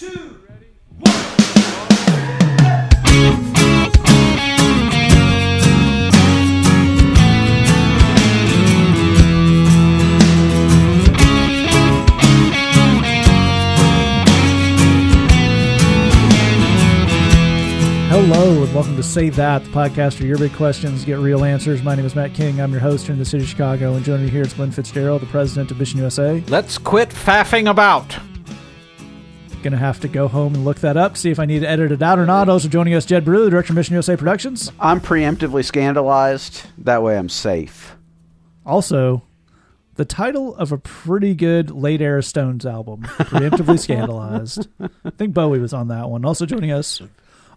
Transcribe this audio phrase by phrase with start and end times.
[0.00, 0.16] Hello
[18.62, 21.82] and welcome to Say That, the podcast where your big questions get real answers.
[21.82, 22.58] My name is Matt King.
[22.62, 24.70] I'm your host here in the city of Chicago, and joining me here is Glenn
[24.70, 26.42] Fitzgerald, the president of Mission USA.
[26.48, 28.18] Let's quit faffing about.
[29.62, 31.92] Gonna have to go home and look that up, see if I need to edit
[31.92, 32.48] it out or not.
[32.48, 34.72] Also joining us, Jed Brew, the director of Mission USA Productions.
[34.80, 36.62] I'm preemptively scandalized.
[36.78, 37.94] That way I'm safe.
[38.64, 39.22] Also,
[39.96, 44.66] the title of a pretty good late era Stones album, Preemptively Scandalized.
[45.04, 46.24] I think Bowie was on that one.
[46.24, 47.02] Also joining us,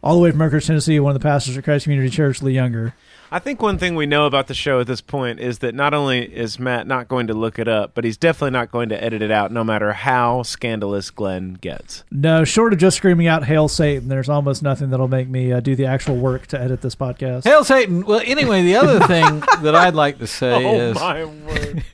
[0.03, 2.53] all the way from Mercury, Tennessee, one of the pastors at Christ Community Church, Lee
[2.53, 2.93] Younger.
[3.31, 5.95] I think one thing we know about the show at this point is that not
[5.95, 9.03] only is Matt not going to look it up, but he's definitely not going to
[9.03, 12.03] edit it out, no matter how scandalous Glenn gets.
[12.11, 15.61] No, short of just screaming out "Hail Satan," there's almost nothing that'll make me uh,
[15.61, 17.45] do the actual work to edit this podcast.
[17.45, 18.05] Hail Satan.
[18.05, 21.83] Well, anyway, the other thing that I'd like to say Oh is my word!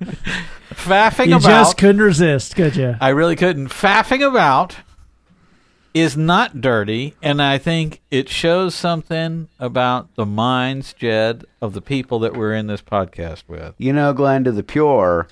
[0.72, 1.44] faffing you about.
[1.48, 2.96] just couldn't resist, could you?
[3.00, 3.70] I really couldn't.
[3.70, 4.76] Faffing about
[5.94, 11.82] is not dirty, and I think it shows something about the minds, Jed, of the
[11.82, 13.74] people that we're in this podcast with.
[13.78, 15.28] You know, Glenn, to the pure,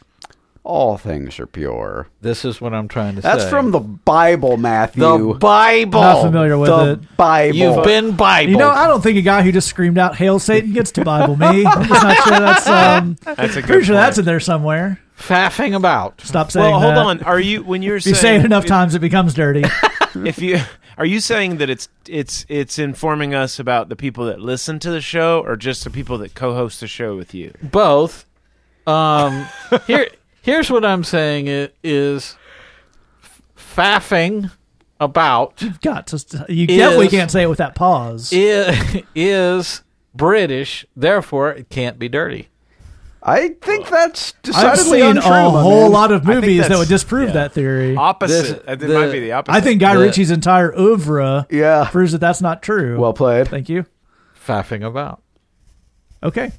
[0.63, 2.07] all things are pure.
[2.21, 3.39] This is what I'm trying to That's say.
[3.43, 5.01] That's from the Bible, Matthew.
[5.01, 6.01] the Bible.
[6.01, 7.17] Not familiar with the it.
[7.17, 7.55] Bible.
[7.57, 8.51] You've been Bible.
[8.51, 11.05] You know, I don't think a guy who just screamed out "Hail Satan" gets to
[11.05, 11.65] Bible me.
[11.65, 12.67] I'm just not sure that's.
[12.97, 14.05] Um, That's a good pretty sure point.
[14.07, 14.99] that's in there somewhere.
[15.17, 16.19] faffing about.
[16.21, 17.05] Stop saying Well, hold that.
[17.05, 17.23] on.
[17.23, 19.63] Are you when you're If you say saying it enough times, it becomes dirty.
[20.25, 20.59] If you
[20.97, 24.89] are you saying that it's it's it's informing us about the people that listen to
[24.89, 27.53] the show, or just the people that co-host the show with you?
[27.61, 28.25] both.
[28.87, 29.47] Um,
[29.87, 30.07] here,
[30.41, 32.37] here's what I'm saying: it is
[33.55, 34.51] faffing
[34.99, 36.45] about You've got to.
[36.49, 38.31] You definitely can't say it with that pause.
[38.33, 39.83] is, is
[40.15, 42.49] British, therefore it can't be dirty.
[43.29, 45.29] I think that's I've decidedly seen untrue.
[45.31, 45.91] a my whole man.
[45.91, 47.33] lot of I think movies that that's- would disprove yeah.
[47.33, 47.95] that theory.
[47.95, 48.65] Opposite.
[48.65, 49.57] This- it the- might be the opposite.
[49.57, 51.89] I think Guy the- Ritchie's entire oeuvre Yeah.
[51.91, 52.97] proves that that's not true.
[52.99, 53.47] Well played.
[53.49, 53.85] thank you.
[54.45, 55.21] Faffing about.
[56.23, 56.51] Okay.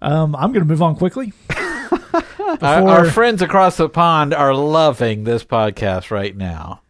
[0.00, 1.32] Um, I'm going to move on quickly.
[1.52, 6.82] Our, our Before- friends across the pond are loving this podcast right now.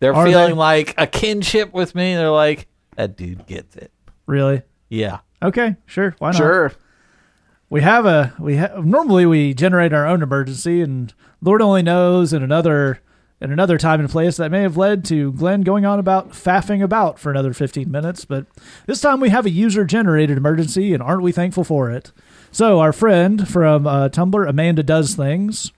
[0.00, 0.52] They're Are feeling they?
[0.54, 2.14] like a kinship with me.
[2.14, 2.66] They're like,
[2.96, 3.90] that dude gets it.
[4.26, 4.62] Really?
[4.88, 5.18] Yeah.
[5.42, 6.14] Okay, sure.
[6.18, 6.36] Why not?
[6.36, 6.72] Sure.
[7.70, 12.32] We have a we ha- normally we generate our own emergency, and Lord only knows
[12.32, 13.00] in another
[13.40, 16.82] in another time and place that may have led to Glenn going on about faffing
[16.82, 18.24] about for another 15 minutes.
[18.24, 18.46] But
[18.86, 22.12] this time we have a user generated emergency, and aren't we thankful for it?
[22.52, 25.72] So our friend from uh, Tumblr, Amanda Does Things,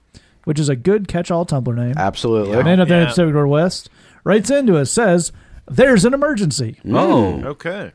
[0.44, 1.94] which is a good catch-all Tumblr name.
[1.97, 2.53] Absolutely.
[2.58, 3.08] Amanda there in Yeah.
[3.08, 3.88] Pacific Northwest
[4.22, 5.32] writes into us says,
[5.66, 7.42] "There's an emergency." Oh.
[7.42, 7.92] Okay.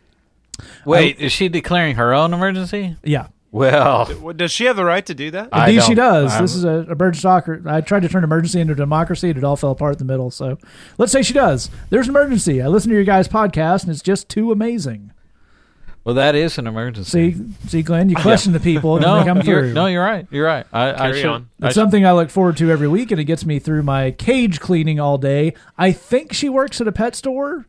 [0.85, 2.97] Wait, is she declaring her own emergency?
[3.03, 3.28] Yeah.
[3.51, 5.50] Well, Well, Does she have the right to do that?
[5.51, 6.31] I Indeed, she don't- does.
[6.34, 7.23] I'm- this is a emergency.
[7.23, 10.06] doc- I tried to turn emergency into democracy, and it all fell apart in the
[10.12, 10.31] middle.
[10.31, 10.57] So,
[10.97, 11.69] let's say she does.
[11.90, 12.61] There's an emergency.
[12.61, 15.11] I listened to your guys' podcast, and it's just too amazing.
[16.06, 17.34] well, that is an emergency.
[17.34, 20.25] See, see, Glenn, you question the people, and no, they come you're, no, you're right.
[20.31, 20.66] You're right.
[20.73, 21.50] I, I Carry should, on.
[21.61, 23.84] I it's should- something I look forward to every week, and it gets me through
[23.84, 25.53] my cage cleaning all day.
[25.78, 27.67] I think she works at a pet store,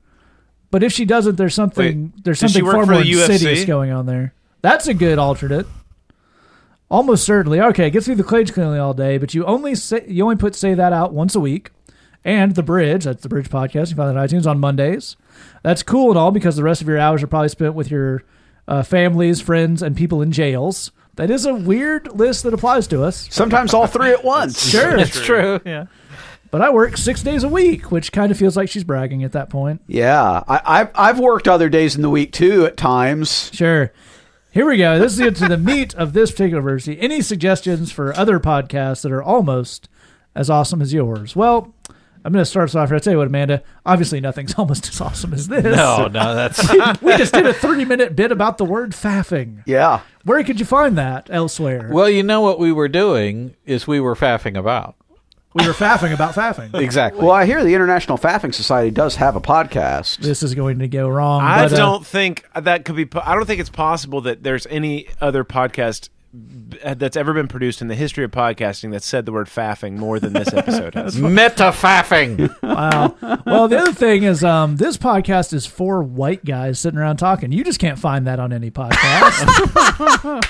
[0.70, 3.66] but if she doesn't, there's something there's something work far for more the UFC?
[3.66, 4.32] going on there.
[4.62, 5.66] That's a good alternate.
[6.90, 7.60] Almost certainly.
[7.60, 10.36] Okay, it gets me the cage Cleanly all day, but you only say you only
[10.36, 11.70] put say that out once a week.
[12.24, 13.90] And the bridge, that's the bridge podcast.
[13.90, 15.16] You find that on iTunes on Mondays.
[15.64, 18.22] That's cool and all because the rest of your hours are probably spent with your
[18.68, 20.92] uh, families, friends, and people in jails.
[21.16, 23.26] That is a weird list that applies to us.
[23.32, 24.70] Sometimes all three at once.
[24.70, 24.96] Sure.
[24.96, 25.60] it's true.
[25.66, 25.86] Yeah.
[26.52, 29.32] But I work six days a week, which kind of feels like she's bragging at
[29.32, 29.80] that point.
[29.88, 30.44] Yeah.
[30.46, 33.50] I, I've, I've worked other days in the week too at times.
[33.52, 33.90] Sure.
[34.52, 34.98] Here we go.
[34.98, 36.86] This is to the meat of this particular verse.
[36.86, 39.88] Any suggestions for other podcasts that are almost
[40.34, 41.34] as awesome as yours?
[41.34, 41.72] Well,
[42.22, 42.96] I'm going to start us off here.
[42.96, 43.62] I'll tell you what, Amanda.
[43.86, 45.64] Obviously, nothing's almost as awesome as this.
[45.64, 46.70] No, no, that's
[47.02, 49.62] we just did a 30 minute bit about the word faffing.
[49.64, 50.02] Yeah.
[50.24, 51.88] Where could you find that elsewhere?
[51.90, 52.10] well.
[52.10, 54.96] You know what we were doing is we were faffing about.
[55.54, 56.70] We were faffing about faffing.
[56.82, 57.22] Exactly.
[57.22, 60.18] Well, I hear the International Faffing Society does have a podcast.
[60.18, 61.42] This is going to go wrong.
[61.42, 63.06] I but, uh, don't think that could be.
[63.06, 67.82] po- I don't think it's possible that there's any other podcast that's ever been produced
[67.82, 71.16] in the history of podcasting that said the word faffing more than this episode has.
[71.16, 72.62] Metafaffing.
[72.62, 73.14] Wow.
[73.44, 77.52] well, the other thing is, um, this podcast is four white guys sitting around talking.
[77.52, 78.96] You just can't find that on any podcast.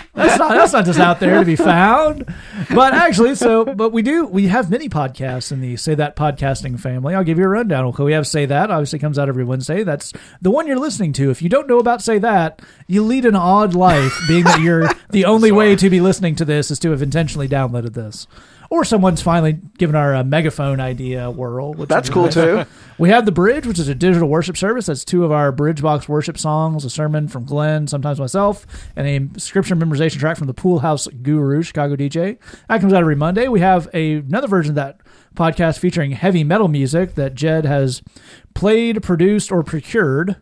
[0.14, 2.32] that's not that's not just out there to be found.
[2.72, 6.78] But actually, so but we do we have many podcasts in the Say That podcasting
[6.78, 7.16] family.
[7.16, 7.86] I'll give you a rundown.
[7.86, 8.70] Okay, we have Say That.
[8.70, 9.82] Obviously, comes out every Wednesday.
[9.82, 11.30] That's the one you're listening to.
[11.30, 14.88] If you don't know about Say That, you lead an odd life, being that you're
[15.10, 18.26] the only way to be listening to this is to have intentionally downloaded this.
[18.70, 21.74] Or someone's finally given our uh, megaphone idea a whirl.
[21.74, 22.34] Which That's cool nice.
[22.34, 22.64] too.
[22.98, 24.86] We have the bridge, which is a digital worship service.
[24.86, 28.64] That's two of our bridge box worship songs, a sermon from Glenn, sometimes myself,
[28.94, 32.38] and a scripture memorization track from the Pool House Guru, Chicago DJ.
[32.68, 33.48] That comes out every Monday.
[33.48, 35.00] We have a, another version of that
[35.34, 38.02] podcast featuring heavy metal music that Jed has
[38.54, 40.36] played, produced, or procured.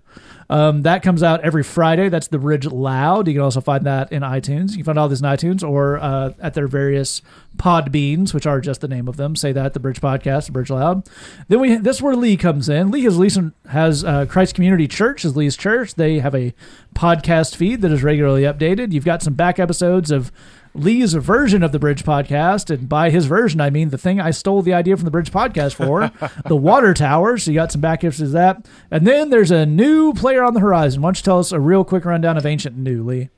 [0.51, 2.09] Um, that comes out every Friday.
[2.09, 3.29] That's the Bridge Loud.
[3.29, 4.73] You can also find that in iTunes.
[4.73, 7.23] You can find all this in iTunes or uh, at their various
[7.57, 9.37] Podbeans, which are just the name of them.
[9.37, 11.09] Say that the Bridge Podcast, the Bridge Loud.
[11.47, 12.91] Then we this is where Lee comes in.
[12.91, 13.31] Lee has Lee
[13.69, 15.95] has uh, Christ Community Church is Lee's church.
[15.95, 16.53] They have a
[16.97, 18.93] podcast feed that is regularly updated.
[18.93, 20.33] You've got some back episodes of
[20.75, 24.31] Lee's version of the Bridge Podcast, and by his version, I mean the thing I
[24.31, 26.11] stole the idea from the Bridge Podcast for,
[26.49, 27.39] the Water Tower.
[27.39, 30.55] So you got some back episodes of that, and then there's a new player on
[30.55, 31.03] the horizon.
[31.03, 33.31] Why don't you tell us a real quick rundown of Ancient and New, Lee?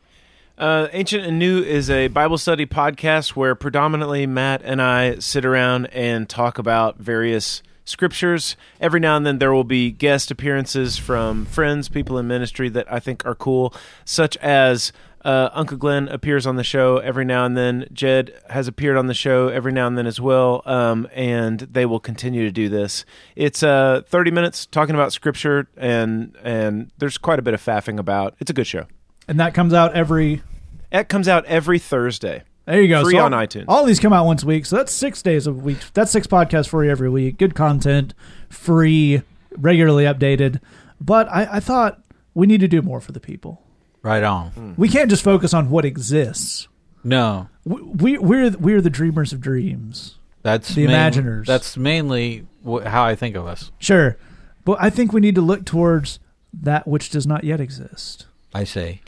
[0.58, 5.44] Uh, Ancient and New is a Bible study podcast where predominantly Matt and I sit
[5.44, 8.56] around and talk about various scriptures.
[8.80, 12.90] Every now and then there will be guest appearances from friends, people in ministry that
[12.92, 13.74] I think are cool,
[14.04, 14.92] such as
[15.24, 17.86] uh, Uncle Glenn appears on the show every now and then.
[17.92, 21.86] Jed has appeared on the show every now and then as well, um, and they
[21.86, 23.04] will continue to do this.
[23.36, 27.98] It's uh, 30 minutes talking about scripture, and and there's quite a bit of faffing
[27.98, 28.34] about.
[28.40, 28.86] It's a good show.
[29.28, 30.42] And that comes out every.
[30.90, 32.42] It comes out every Thursday.
[32.66, 33.02] There you go.
[33.02, 33.64] Free all, on iTunes.
[33.68, 35.78] All these come out once a week, so that's six days a week.
[35.94, 37.38] That's six podcasts for you every week.
[37.38, 38.14] Good content,
[38.48, 39.22] free,
[39.56, 40.60] regularly updated.
[41.00, 42.02] But I, I thought
[42.34, 43.62] we need to do more for the people.
[44.02, 44.50] Right on.
[44.52, 44.78] Mm.
[44.78, 46.68] We can't just focus on what exists.
[47.04, 50.16] No, We, we we're we're the dreamers of dreams.
[50.42, 51.46] that's The main- Imaginers.
[51.46, 53.72] That's mainly wh- how I think of us.
[53.78, 54.16] Sure,
[54.64, 56.20] but I think we need to look towards
[56.52, 58.26] that which does not yet exist.
[58.54, 59.00] I say.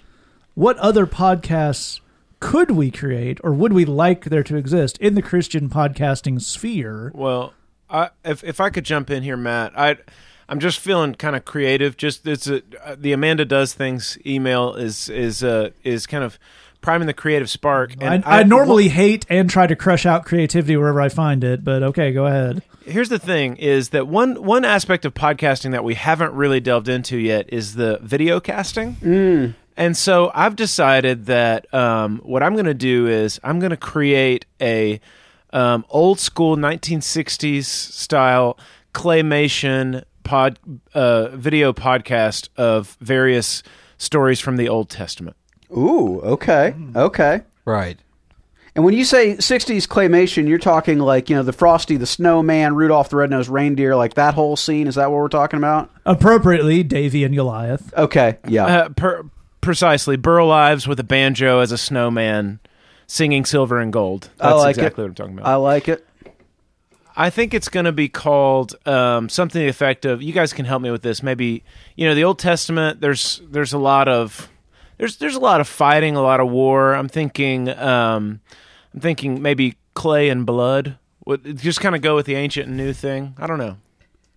[0.54, 2.00] What other podcasts
[2.40, 7.10] could we create, or would we like there to exist in the Christian podcasting sphere?
[7.14, 7.52] Well,
[7.88, 9.98] I, if if I could jump in here, Matt, I
[10.48, 11.96] I'm just feeling kind of creative.
[11.96, 16.38] Just it's a, uh, the Amanda does things email is is uh, is kind of
[16.80, 17.94] priming the creative spark.
[18.02, 21.82] I, I, normally hate and try to crush out creativity wherever I find it, but
[21.82, 22.62] okay, go ahead.
[22.84, 26.88] here's the thing: is that one one aspect of podcasting that we haven't really delved
[26.88, 28.96] into yet is the video casting.
[29.76, 33.76] And so I've decided that um, what I'm going to do is I'm going to
[33.76, 35.00] create a
[35.52, 38.56] um, old school 1960s style
[38.92, 40.58] claymation pod
[40.94, 43.62] uh, video podcast of various
[43.98, 45.36] stories from the Old Testament.
[45.70, 47.42] Ooh, okay, okay.
[47.64, 47.98] Right.
[48.76, 52.74] And when you say '60s claymation, you're talking like you know the Frosty the Snowman,
[52.74, 54.88] Rudolph the Red-Nosed Reindeer, like that whole scene.
[54.88, 55.90] Is that what we're talking about?
[56.04, 57.94] Appropriately, Davey and Goliath.
[57.94, 58.64] Okay, yeah.
[58.66, 59.26] Uh, per-
[59.60, 62.58] precisely, Burl Ives with a banjo as a snowman,
[63.06, 64.30] singing silver and gold.
[64.40, 65.04] I That's like exactly it.
[65.04, 65.46] what I'm talking about.
[65.48, 66.04] I like it.
[67.16, 70.22] I think it's going to be called um, something to the effect of.
[70.22, 71.22] You guys can help me with this.
[71.22, 71.62] Maybe
[71.96, 73.00] you know the Old Testament.
[73.00, 74.48] There's there's a lot of
[74.98, 76.94] there's there's a lot of fighting, a lot of war.
[76.94, 78.40] I'm thinking um,
[78.92, 80.98] I'm thinking maybe clay and blood.
[81.26, 83.34] Would just kind of go with the ancient and new thing.
[83.38, 83.78] I don't know.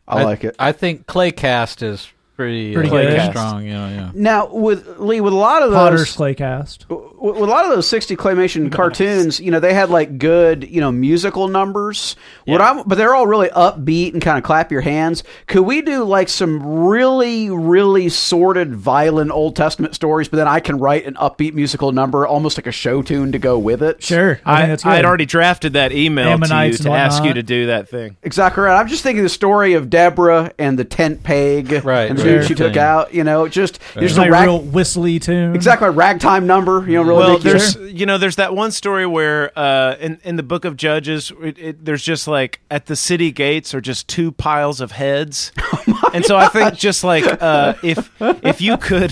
[0.07, 0.55] I, like it.
[0.57, 3.31] I think clay cast is pretty, Pretty uh, good.
[3.31, 3.65] strong.
[3.65, 4.11] Yeah, yeah.
[4.13, 6.87] Now with Lee, with a lot of Potter's those, Claycast.
[6.89, 10.69] with with a lot of those 60 claymation cartoons, you know, they had like good,
[10.69, 12.15] you know, musical numbers.
[12.45, 15.23] What I'm, but they're all really upbeat and kind of clap your hands.
[15.47, 20.59] Could we do like some really, really sordid, violent Old Testament stories, but then I
[20.59, 24.03] can write an upbeat musical number, almost like a show tune to go with it?
[24.03, 24.89] Sure, I, I, think that's good.
[24.91, 27.89] I had already drafted that email to you Ammonites to ask you to do that
[27.89, 28.15] thing.
[28.21, 28.79] Exactly right.
[28.79, 32.26] I'm just thinking the story of Deborah and the tent peg, Right, And right.
[32.27, 32.81] Who she took Thing.
[32.81, 33.13] out.
[33.13, 35.55] You know, just It's just like a a rag, real whistly tune.
[35.55, 36.83] exactly a ragtime number.
[36.87, 39.95] You know, really well, make you- there's you know there's that one story where uh,
[39.99, 43.73] in in the book of Judges, it, it, there's just like at the city gates
[43.73, 45.51] are just two piles of heads,
[45.87, 49.11] Oh and so I think just like uh, if if you could,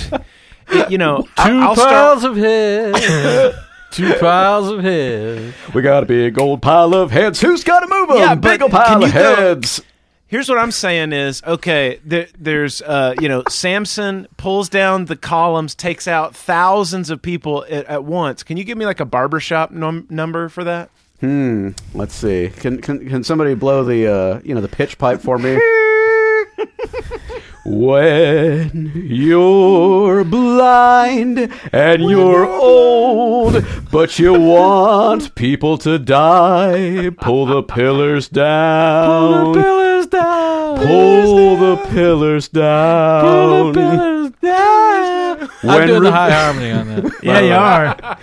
[0.70, 2.32] it- you know, Two I'll piles start.
[2.32, 3.56] of heads.
[3.92, 5.54] Two piles of heads.
[5.74, 7.40] we got a big old pile of heads.
[7.40, 8.18] Who's got to move them?
[8.18, 9.82] Yeah, big but old pile of you go- heads.
[10.36, 12.02] Here's what I'm saying is okay.
[12.04, 17.64] There, there's uh, you know Samson pulls down the columns, takes out thousands of people
[17.70, 18.44] at, at once.
[18.44, 20.90] Can you give me like a barbershop num- number for that?
[21.22, 21.70] Hmm.
[21.94, 22.50] Let's see.
[22.50, 25.58] Can can can somebody blow the uh you know the pitch pipe for me?
[27.66, 38.30] when you're blind and you're old, but you want people to die, pull the pillars
[38.30, 39.46] down.
[39.46, 40.78] Pull the pillars down.
[40.78, 43.24] Pull the pillars down.
[43.24, 45.35] Pull the pillars down.
[45.64, 47.12] I'm When doing the high harmony on that.
[47.24, 48.18] Yeah, you are.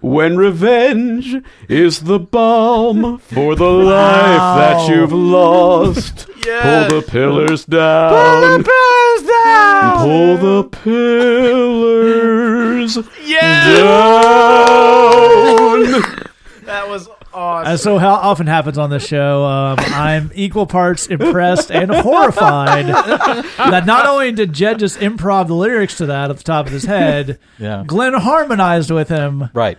[0.00, 1.36] When revenge
[1.68, 6.90] is the balm for the life that you've lost, Yes.
[6.90, 8.12] pull the pillars down.
[8.12, 9.96] Pull the pillars down.
[9.98, 10.64] Pull the
[11.66, 16.02] pillars Yeah, down.
[16.64, 17.72] that was awesome.
[17.72, 22.86] As so how often happens on this show, um, I'm equal parts impressed and horrified
[23.58, 26.72] that not only did Jed just improv the lyrics to that at the top of
[26.72, 27.84] his head, Yeah.
[27.86, 29.78] Glenn harmonized with him Right.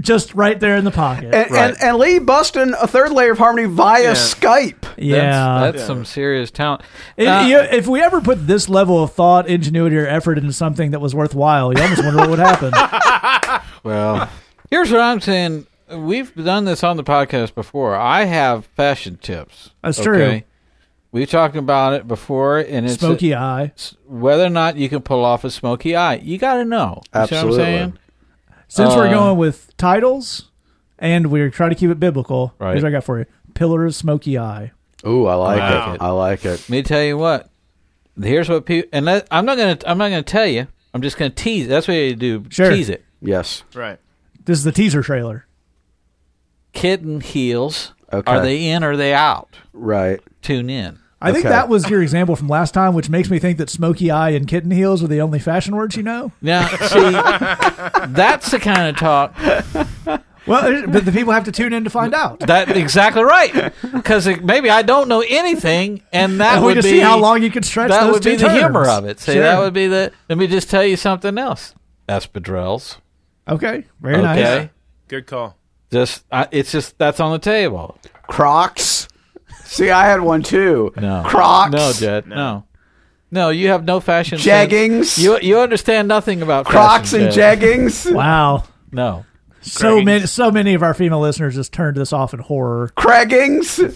[0.00, 1.34] just right there in the pocket.
[1.34, 1.70] And, Right.
[1.70, 4.12] and, and Lee busting a third layer of harmony via Yeah.
[4.12, 4.84] Skype.
[4.96, 5.60] yeah.
[5.60, 6.82] That's, that's some serious talent.
[7.16, 10.52] It- Uh, you- if we ever put this level of thought, ingenuity, or effort into
[10.52, 12.72] something that was worthwhile, you almost wonder what would happen.
[13.84, 14.28] Well,
[14.70, 15.66] here's what I'm saying.
[15.94, 17.94] We've done this on the podcast before.
[17.96, 19.70] I have fashion tips.
[19.82, 20.42] That's true.
[21.10, 23.72] We've talked about it before, and it's Smoky eye.
[24.06, 26.14] whether or not you can pull off a smoky eye.
[26.14, 27.02] You got to know.
[27.02, 27.56] You see what I'm Absolutely.
[27.64, 27.98] saying?
[28.68, 30.50] Since we're Uh, going with titles
[30.98, 32.70] and we're trying to keep it biblical, Right.
[32.70, 34.72] here's what I got for you: Pillar of Smoky Eye.
[35.06, 35.92] Ooh, I like Wow.
[35.94, 36.00] it.
[36.02, 36.50] I like it.
[36.50, 37.50] Let me tell you what.
[38.18, 40.66] Here's what people and that, I'm not gonna I'm not gonna tell you.
[40.94, 41.68] I'm just gonna tease.
[41.68, 42.44] That's what you do.
[42.48, 42.70] Sure.
[42.70, 43.04] Tease it.
[43.20, 43.64] Yes.
[43.74, 43.98] right.
[44.44, 45.46] This is the teaser trailer.
[46.72, 47.92] Kitten heels.
[48.12, 48.30] Okay.
[48.30, 49.56] Are they in or are they out?
[49.72, 50.20] Right.
[50.42, 50.98] Tune in.
[51.20, 51.50] I think Okay.
[51.54, 54.46] that was your example from last time, which makes me think that smoky eye and
[54.48, 56.32] kitten heels are the only fashion words you know.
[56.42, 57.12] Now, see,
[58.08, 59.34] that's the kind of talk
[60.44, 62.40] Well, but the people have to tune in to find out.
[62.40, 63.72] that exactly right.
[63.92, 67.16] Because maybe I don't know anything, and that And we would just be see how
[67.18, 68.58] long you can stretch that those would two be the terms.
[68.58, 69.20] humor of it.
[69.20, 69.42] See, Sure.
[69.42, 70.10] that would be the.
[70.28, 71.74] Let me just tell you something else.
[72.08, 72.96] Espadrilles.
[73.48, 74.22] Okay, very Okay.
[74.24, 74.68] nice.
[75.06, 75.56] Good call.
[75.92, 77.96] Just, I, it's just that's on the table.
[78.26, 79.06] Crocs.
[79.64, 80.92] See, I had one too.
[80.96, 81.22] No.
[81.26, 81.72] Crocs.
[81.72, 82.26] No, Jed.
[82.26, 82.64] No.
[83.30, 84.38] No, you have no fashion.
[84.38, 85.18] sense.
[85.18, 87.60] You you understand nothing about Crocs fashion, and Jed.
[87.60, 88.12] jeggings.
[88.14, 88.64] Wow.
[88.90, 89.24] No.
[89.62, 90.04] So Craggings.
[90.04, 92.90] many, so many of our female listeners just turned this off in horror.
[92.96, 93.94] Craggings.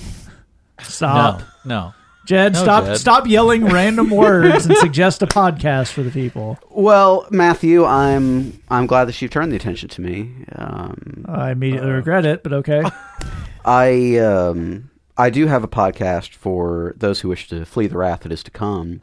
[0.80, 1.76] Stop, No.
[1.86, 1.94] No.
[2.26, 2.54] Jed.
[2.54, 2.98] No, stop, Jed.
[2.98, 6.58] stop yelling random words and suggest a podcast for the people.
[6.70, 10.32] Well, Matthew, I'm I'm glad that you've turned the attention to me.
[10.56, 12.82] Um, I immediately regret it, but okay.
[13.64, 18.20] I um, I do have a podcast for those who wish to flee the wrath
[18.20, 19.02] that is to come,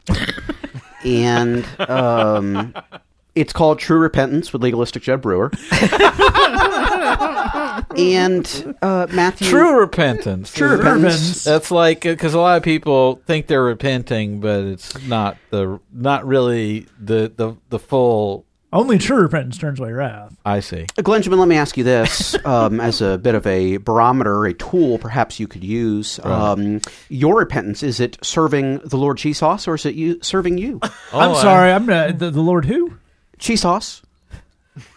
[1.06, 2.74] and um,
[3.36, 5.52] it's called True Repentance with legalistic Jeb Brewer.
[7.98, 10.54] and uh, Matthew, True repentance.
[10.54, 11.44] True repentance.
[11.44, 16.26] That's like because a lot of people think they're repenting, but it's not the not
[16.26, 18.46] really the the the full.
[18.72, 20.36] Only true repentance turns away wrath.
[20.44, 20.88] I see.
[20.98, 24.98] Glenjamin, let me ask you this um, as a bit of a barometer, a tool
[24.98, 26.20] perhaps you could use.
[26.24, 30.80] Um, your repentance, is it serving the Lord Jesus or is it you serving you?
[30.82, 31.72] I'm Oh, I- sorry.
[31.72, 32.96] I'm uh, the, the Lord who?
[33.44, 34.02] Jesus.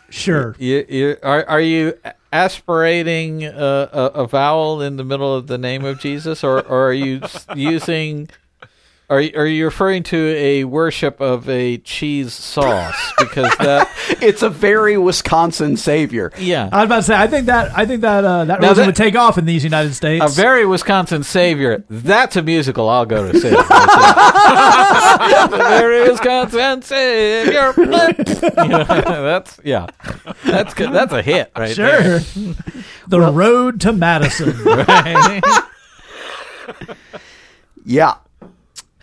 [0.09, 0.55] Sure.
[0.59, 1.99] You, you are are you
[2.33, 3.51] aspirating a,
[3.93, 7.23] a, a vowel in the middle of the name of Jesus, or, or are you
[7.57, 8.29] using?
[9.09, 13.13] Are you, are you referring to a worship of a cheese sauce?
[13.27, 13.89] Because that,
[14.21, 16.33] It's a very Wisconsin savior.
[16.39, 17.17] yeah, I was about to say.
[17.17, 19.45] I think that I think that uh, that Now religion that- would take off in
[19.47, 20.25] these United States.
[20.25, 21.85] a very Wisconsin savior.
[21.89, 22.89] That's a musical.
[22.89, 23.51] I'll go to see.
[25.57, 27.73] very Wisconsin savior.
[27.77, 29.87] You know, that's yeah.
[30.45, 30.93] That's good.
[30.93, 32.21] That's a hit right there.
[32.21, 32.55] sure.
[33.09, 34.57] the road to Madison.
[34.65, 35.41] Right?
[37.85, 38.15] Yeah.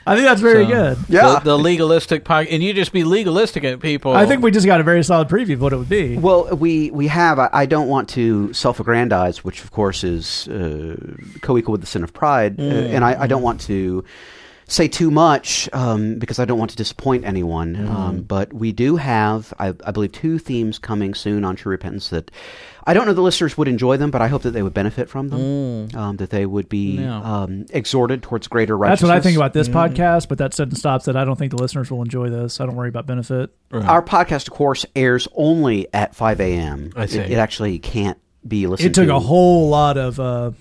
[0.06, 0.98] I think that's very So- good.
[1.08, 1.40] Yeah.
[1.40, 4.14] The, the legalistic podcast, and you just be legalistic at people.
[4.14, 6.18] I think we just got a very solid preview of what it would be.
[6.18, 10.48] well, we, we have, I, I don't want to self aggrandize, which of course is
[10.50, 10.98] uh,
[11.42, 12.60] co equal with the sin of pride.
[12.60, 14.04] uh, and I, I don't want to
[14.74, 17.88] say too much um, because I don't want to disappoint anyone.
[17.88, 22.10] Um, but we do have, I, I believe, two themes coming soon on True Repentance
[22.10, 22.32] that
[22.86, 25.10] I don't know the listeners would enjoy them, but I hope that they would benefit
[25.10, 27.22] from them, um, that they would be Yeah.
[27.22, 29.02] um, exhorted towards greater righteousness.
[29.02, 31.52] That's what I think about this podcast, but that sentence stops that I don't think
[31.52, 32.60] the listeners will enjoy this.
[32.60, 33.52] I don't worry about benefit.
[33.72, 36.92] Our podcast, of course, airs only at 5 a.m.
[36.96, 37.20] I see.
[37.20, 39.16] It, it actually can't be listened It took to.
[39.16, 40.52] a whole lot of uh,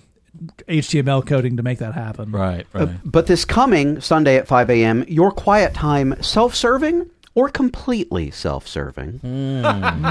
[0.69, 2.33] HTML coding to make that happen.
[2.33, 2.89] Right, Uh, right.
[3.05, 8.67] but this coming Sunday at 5 a.m., your quiet time self serving or completely self
[8.69, 9.21] serving?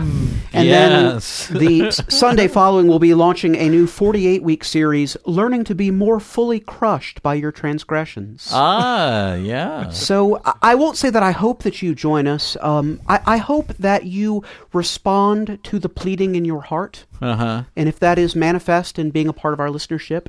[0.53, 1.47] And Yes.
[1.47, 5.91] then the Sunday following, we'll be launching a new 48 week series, Learning to Be
[5.91, 8.49] More Fully Crushed by Your Transgressions.
[8.51, 9.89] ah, yeah.
[9.89, 12.57] So I- I won't say that I hope that you join us.
[12.61, 17.05] Um, I, I hope that you respond to the pleading in your heart.
[17.21, 17.63] Uh huh.
[17.75, 20.27] And if that is manifest in being a part of our listenership,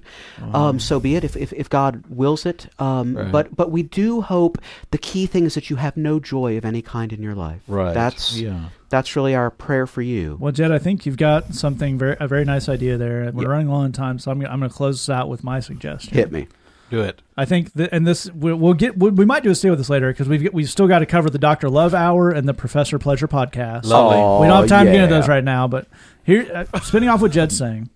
[0.53, 1.25] um, so be it.
[1.25, 3.33] If, if, if God wills it, um, Right.
[3.33, 4.59] but but we do hope
[4.91, 7.63] the key thing is that you have no joy of any kind in your life.
[7.67, 7.95] Right.
[7.95, 8.69] That's yeah.
[8.91, 10.37] that's really our prayer for you.
[10.41, 13.31] Well, Jed, I think you've got something very a very nice idea there.
[13.33, 13.49] We're Yeah.
[13.49, 16.15] running low on time, so I'm I'm going to close this out with my suggestion.
[16.15, 16.47] Hit me.
[16.93, 17.23] Do it.
[17.39, 19.79] I think, that, and this we'll, we'll get we, we might do a stay with
[19.79, 22.53] this later because we've we've still got to cover the Doctor Love Hour and the
[22.53, 23.85] Professor Pleasure podcast.
[23.85, 24.43] Lovely.
[24.43, 25.87] we don't have time to get into those right now, but
[26.23, 27.89] here, uh, spinning off what Jed's saying,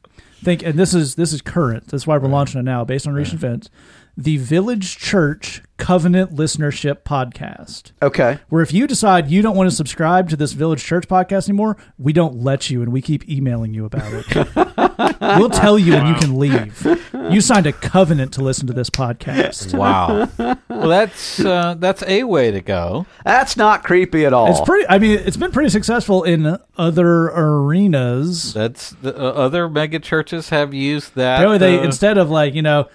[0.43, 1.88] think, and this is this is current.
[1.88, 3.69] That's why we're launching it now, based on recent events.
[4.18, 8.38] The Village Church Covenant Listenership Podcast, Okay.
[8.49, 11.76] where if you decide you don't want to subscribe to this Village Church podcast anymore,
[11.99, 15.18] we don't let you, and we keep emailing you about it.
[15.38, 16.99] we'll tell you, and you can leave.
[17.30, 19.76] You signed a covenant to listen to this podcast.
[19.76, 20.30] Wow.
[20.38, 23.04] well, that's uh, that's a way to go.
[23.23, 24.50] That's not creepy at all.
[24.50, 24.87] It's pretty.
[24.88, 28.54] I mean, it's been pretty successful in other arenas.
[28.54, 31.37] That's the uh, other mega churches have used that.
[31.37, 32.88] Apparently, they uh, instead of like you know, m-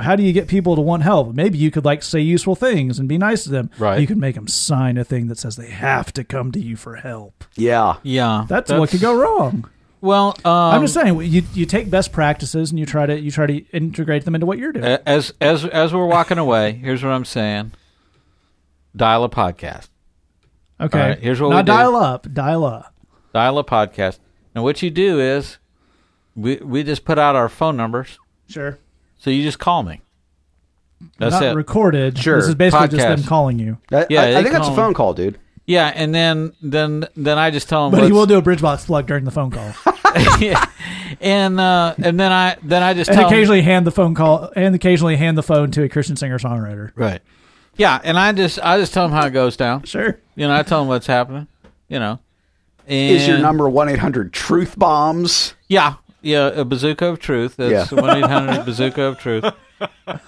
[0.00, 1.34] how do you get people to want help?
[1.34, 3.70] Maybe you could like say useful things and be nice to them.
[3.78, 4.00] Right.
[4.00, 6.76] You could make them sign a thing that says they have to come to you
[6.76, 7.44] for help.
[7.56, 7.96] yeah.
[8.02, 8.46] yeah.
[8.48, 9.68] That's, what could go wrong.
[10.00, 13.30] Well, um, I'm just saying, you you take best practices and you try to you
[13.32, 14.84] try to integrate them into what you're doing.
[14.84, 16.72] as as as we're walking away.
[16.72, 17.72] Here's what I'm saying.
[18.94, 19.88] Dial a podcast.
[20.80, 21.66] okay, all right, here's what now we do.
[21.66, 22.94] dial up, dial up.
[23.34, 24.18] Dial a podcast.
[24.54, 25.58] And what you do is,
[26.36, 28.20] we we just put out our phone numbers.
[28.48, 28.78] Sure,
[29.18, 30.00] So you just call me.
[31.18, 31.54] That's not it.
[31.54, 32.18] recorded.
[32.18, 32.36] Sure.
[32.40, 33.78] this is basically just them calling you.
[33.92, 35.38] I, Yeah, I, they I think that's a phone call, dude.
[35.66, 37.98] yeah, and then then then I just tell them.
[38.00, 39.72] But he will do a Bridgebox plug during the phone call,
[41.20, 44.14] and uh, and then I then I just and tell 'em- occasionally hand the phone
[44.14, 46.92] call, and occasionally hand the phone to a Christian singer songwriter.
[46.94, 47.20] right.
[47.76, 49.84] Yeah, and I just I just tell them how it goes down.
[49.84, 50.18] Sure.
[50.34, 51.46] You know, I tell them what's happening.
[51.88, 52.18] You know,
[52.88, 55.54] and Is your number 1 800 Truth Bombs?
[55.68, 57.56] Yeah, yeah, a bazooka of truth.
[57.56, 58.00] That's Yeah.
[58.00, 59.44] one eight hundred bazooka of truth.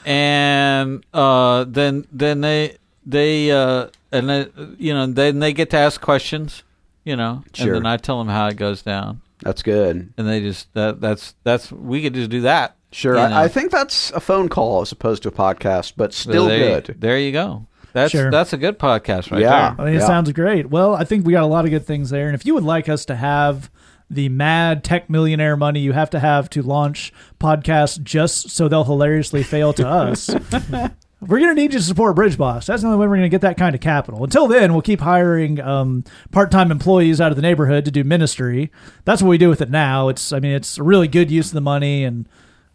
[0.06, 4.46] And uh, then then they they uh, and they,
[4.78, 6.62] you know then they get to ask questions.
[7.04, 7.68] You know, Sure.
[7.68, 10.12] and then I tell them how it goes down, That's good.
[10.18, 12.76] and they just that that's that's we could just do that.
[12.92, 13.14] Sure.
[13.16, 13.36] you know.
[13.36, 16.46] I, I think that's a phone call as opposed to a podcast, but So still
[16.46, 16.96] there, good.
[17.00, 17.66] There you go.
[17.92, 18.30] That's Sure.
[18.30, 19.48] that's a good podcast right Yeah.
[19.74, 19.80] there.
[19.80, 20.06] I think it Yeah.
[20.06, 20.68] sounds great.
[20.68, 22.26] Well, I think we got a lot of good things there.
[22.26, 23.70] And if you would like us to have
[24.10, 28.84] the mad tech millionaire money you have to have to launch podcasts just so they'll
[28.84, 30.28] hilariously fail to us,
[31.20, 32.66] we're going to need you to support Bridgebox.
[32.66, 34.24] That's the only way we're going to get that kind of capital.
[34.24, 38.72] Until then, we'll keep hiring um, part-time employees out of the neighborhood to do ministry.
[39.04, 40.08] That's what we do with it now.
[40.08, 42.28] It's, I mean, it's a really good use of the money and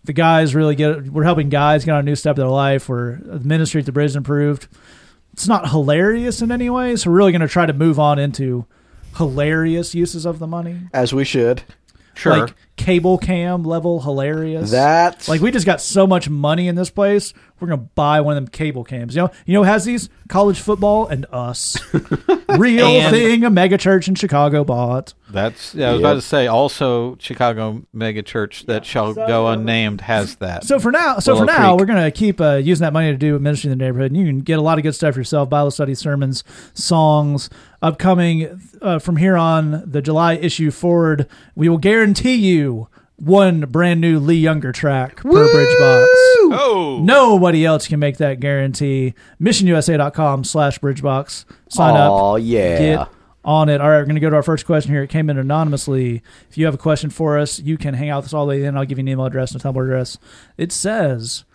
[0.03, 1.09] the guys really get.
[1.09, 2.87] We're helping guys get on a new step of their life.
[2.87, 4.67] Where the ministry at the bridge improved
[5.35, 6.95] it's not hilarious in any way.
[6.95, 8.65] So we're really going to try to move on into
[9.17, 11.63] hilarious uses of the money, As we should.
[12.13, 12.37] Sure.
[12.37, 14.69] like cable cam level hilarious.
[14.71, 17.33] That's like we just got so much money in this place.
[17.59, 19.15] We're gonna buy one of them cable cams.
[19.15, 21.77] You know, you know, who has these college football and us.
[22.49, 23.43] Real And- thing.
[23.45, 25.13] A mega church in Chicago bought.
[25.29, 25.89] That's yeah.
[25.89, 26.05] I was Yep.
[26.05, 26.47] about to say.
[26.47, 30.65] Also, Chicago mega church that shall go unnamed has that.
[30.65, 31.79] So for now, so Willow for now, Creek.
[31.79, 34.25] we're gonna keep uh, using that money to do ministry in the neighborhood, and you
[34.27, 37.49] can get a lot of good stuff yourself: Bible study, sermons, songs.
[37.81, 42.64] Upcoming uh, from here on, the July issue forward, we will guarantee you
[43.17, 46.09] one brand new Lee Younger track per bridge box.
[46.57, 49.13] Oh, Nobody else can make that guarantee.
[49.41, 51.45] MissionUSA.com slash bridgebox.
[51.69, 52.11] Sign up.
[52.11, 52.77] Oh yeah.
[52.77, 53.07] Get
[53.43, 53.79] on it.
[53.79, 55.03] All right, we're going to go to our first question here.
[55.03, 56.21] It came in anonymously.
[56.49, 58.49] If you have a question for us, you can hang out with us all the
[58.49, 58.75] way in.
[58.75, 60.17] I'll give you an email address and a Tumblr address.
[60.57, 61.45] It says,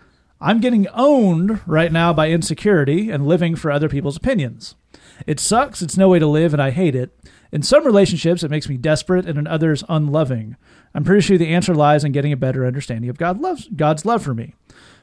[0.40, 4.76] I'm getting owned right now by insecurity and living for other people's opinions.
[5.26, 5.82] It sucks.
[5.82, 7.10] It's no way to live, and I hate it.
[7.52, 10.56] In some relationships, it makes me desperate, and in others, unloving.
[10.94, 14.04] I'm pretty sure the answer lies in getting a better understanding of God loves, God's
[14.04, 14.54] love for me.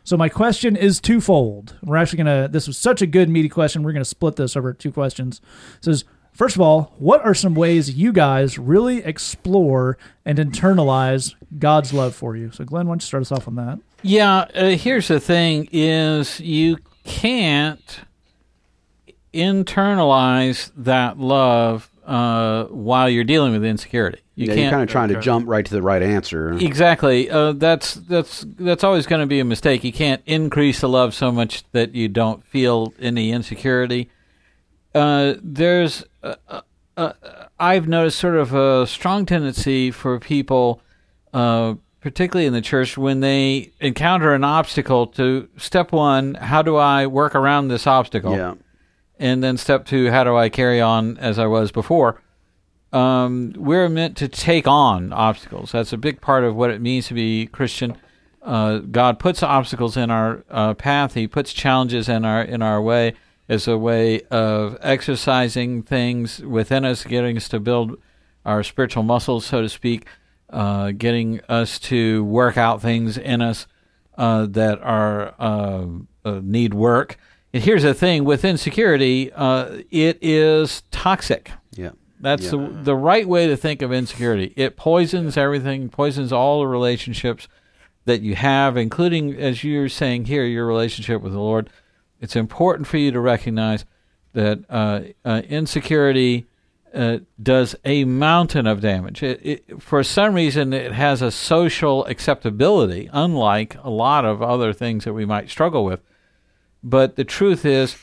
[0.03, 1.75] So my question is twofold.
[1.83, 2.47] We're actually gonna.
[2.47, 3.83] This was such a good meaty question.
[3.83, 5.41] We're gonna split this over two questions.
[5.79, 11.35] It says first of all, what are some ways you guys really explore and internalize
[11.59, 12.51] God's love for you?
[12.51, 13.79] So Glenn, why don't you start us off on that?
[14.01, 18.01] Yeah, uh, here's the thing: is you can't
[19.33, 24.19] internalize that love uh, while you're dealing with insecurity.
[24.35, 25.25] You yeah, can't you're kind of trying to okay.
[25.25, 26.53] jump right to the right answer.
[26.53, 27.29] Exactly.
[27.29, 29.83] Uh, that's that's that's always going to be a mistake.
[29.83, 34.09] You can't increase the love so much that you don't feel any insecurity.
[34.95, 36.61] Uh, there's, uh, uh,
[36.95, 37.13] uh,
[37.59, 40.81] I've noticed sort of a strong tendency for people,
[41.33, 46.77] uh, particularly in the church, when they encounter an obstacle, to step one, how do
[46.77, 48.35] I work around this obstacle?
[48.35, 48.55] Yeah.
[49.19, 52.21] And then step two, how do I carry on as I was before?
[52.93, 55.71] Um, we're meant to take on obstacles.
[55.71, 57.97] That's a big part of what it means to be Christian.
[58.41, 61.13] Uh, God puts obstacles in our uh, path.
[61.13, 63.13] He puts challenges in our in our way
[63.49, 67.97] as a way of exercising things within us, getting us to build
[68.45, 70.05] our spiritual muscles, so to speak,
[70.49, 73.67] uh, getting us to work out things in us
[74.17, 75.85] uh, that are uh,
[76.25, 77.17] uh, need work.
[77.57, 81.49] And here's the thing: with insecurity, uh, it is toxic.
[81.71, 81.89] Yeah.
[82.19, 82.51] That's Yeah.
[82.51, 84.53] the the right way to think of insecurity.
[84.55, 87.47] It poisons everything, poisons all the relationships
[88.05, 91.71] that you have, including, as you're saying here, your relationship with the Lord.
[92.21, 93.85] It's important for you to recognize
[94.33, 96.45] that uh, uh, insecurity
[96.93, 99.23] uh, does a mountain of damage.
[99.23, 104.73] It, it, for some reason, it has a social acceptability, unlike a lot of other
[104.73, 106.01] things that we might struggle with.
[106.83, 107.97] But the truth is,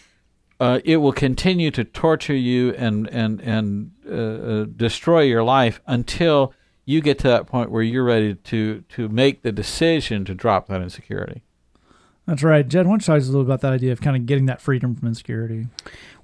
[0.60, 5.80] uh, it will continue to torture you and and and uh, uh, destroy your life
[5.87, 6.52] until
[6.84, 10.68] you get to that point where you're ready to to make the decision to drop
[10.68, 11.42] that insecurity.
[12.26, 12.66] That's right.
[12.66, 14.62] Jed, why don't you talk a little about that idea of kind of getting that
[14.62, 15.66] freedom from insecurity?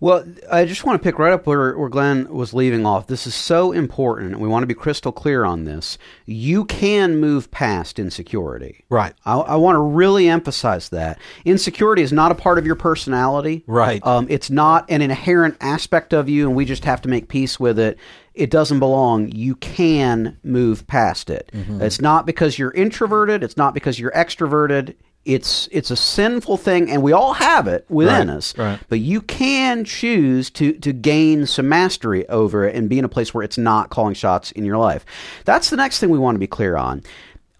[0.00, 3.06] Well, I just want to pick right up where, where Glenn was leaving off.
[3.06, 4.40] This is so important.
[4.40, 5.98] We want to be crystal clear on this.
[6.24, 8.82] You can move past insecurity.
[8.88, 9.12] Right.
[9.26, 11.18] I, I want to really emphasize that.
[11.44, 13.62] Insecurity is not a part of your personality.
[13.66, 14.04] Right.
[14.06, 17.60] Um, it's not an inherent aspect of you, and we just have to make peace
[17.60, 17.98] with it.
[18.32, 19.30] It doesn't belong.
[19.32, 21.50] You can move past it.
[21.52, 23.42] It's not because you're introverted.
[23.42, 24.94] It's not because you're extroverted.
[25.26, 28.56] It's it's a sinful thing, and we all have it within Right, us.
[28.56, 28.78] right.
[28.88, 33.09] But you can choose to to gain some mastery over it and be in a
[33.09, 35.04] place where it's not calling shots in your life.
[35.44, 37.02] That's the next thing we want to be clear on.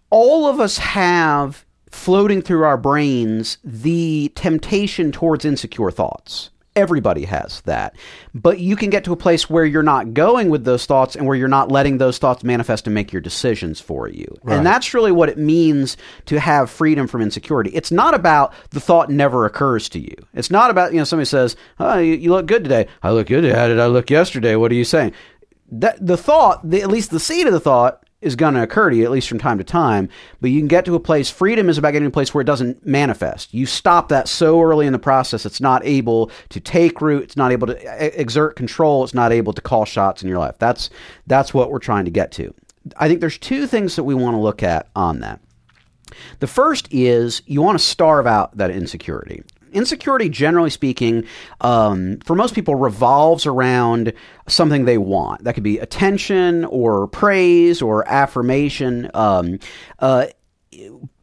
[0.09, 6.51] All of us have floating through our brains the temptation towards insecure thoughts.
[6.77, 7.97] Everybody has that.
[8.33, 11.27] But you can get to a place where you're not going with those thoughts and
[11.27, 14.39] where you're not letting those thoughts manifest and make your decisions for you.
[14.57, 17.71] And that's really what it means to have freedom from insecurity.
[17.71, 20.15] It's not about the thought never occurs to you.
[20.33, 22.87] It's not about, you know, somebody says, Oh, you, you look good today.
[23.03, 23.45] I look good.
[23.53, 24.55] How did I look yesterday?
[24.55, 25.13] What are you saying?
[25.73, 28.91] That the thought, the, at least the seed of the thought, is going to occur
[28.91, 30.09] to you at least from time to time.
[30.41, 31.31] But you can get to a place.
[31.31, 33.55] Freedom is about getting to a place where it doesn't manifest.
[33.55, 35.47] You stop that so early in the process.
[35.47, 37.25] It's not able to take root.
[37.25, 39.05] It's not able to exert control.
[39.05, 40.57] It's not able to call shots in your life.
[40.59, 40.91] That's
[41.27, 42.53] that's what we're trying to get to.
[42.97, 45.41] I think there's two things that we want to look at on that.
[46.41, 49.43] The first is you want to starve out that insecurity.
[49.73, 51.25] Insecurity, generally speaking,
[51.61, 54.13] um, for most people, revolves around
[54.49, 55.45] something they want.
[55.45, 59.11] That could be attention or praise or affirmation.
[59.15, 59.59] Um,
[59.99, 60.27] uh,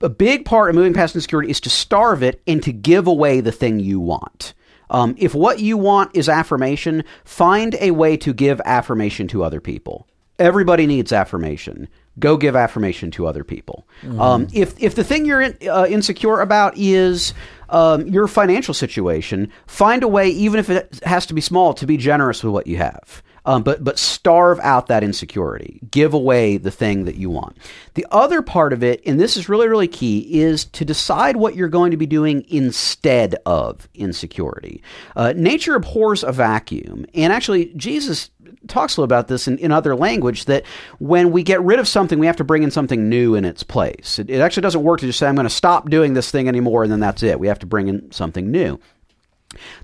[0.02, 3.42] a big part of moving past insecurity is to starve it and to give away
[3.42, 4.54] the thing you want.
[4.90, 9.60] Um, if what you want is affirmation, find a way to give affirmation to other
[9.60, 10.08] people.
[10.40, 11.88] Everybody needs affirmation.
[12.20, 13.88] Go give affirmation to other people.
[14.20, 17.34] Um, if if the thing you're in, uh, insecure about is
[17.70, 21.86] um, your financial situation, find a way, even if it has to be small, to
[21.86, 23.24] be generous with what you have.
[23.48, 25.80] Um, but but starve out that insecurity.
[25.90, 27.56] Give away the thing that you want.
[27.94, 31.56] The other part of it, and this is really really key, is to decide what
[31.56, 34.84] you're going to be doing instead of insecurity.
[35.16, 38.32] Uh, nature abhors a vacuum, and actually Jesus
[38.68, 40.66] talks a little about this in, in other language that
[41.00, 43.64] when we get rid of something, we have to bring in something new in its
[43.64, 44.20] place.
[44.20, 46.48] It, it actually doesn't work to just say I'm going to stop doing this thing
[46.48, 47.40] anymore, and then that's it.
[47.40, 48.80] We have to bring in something new.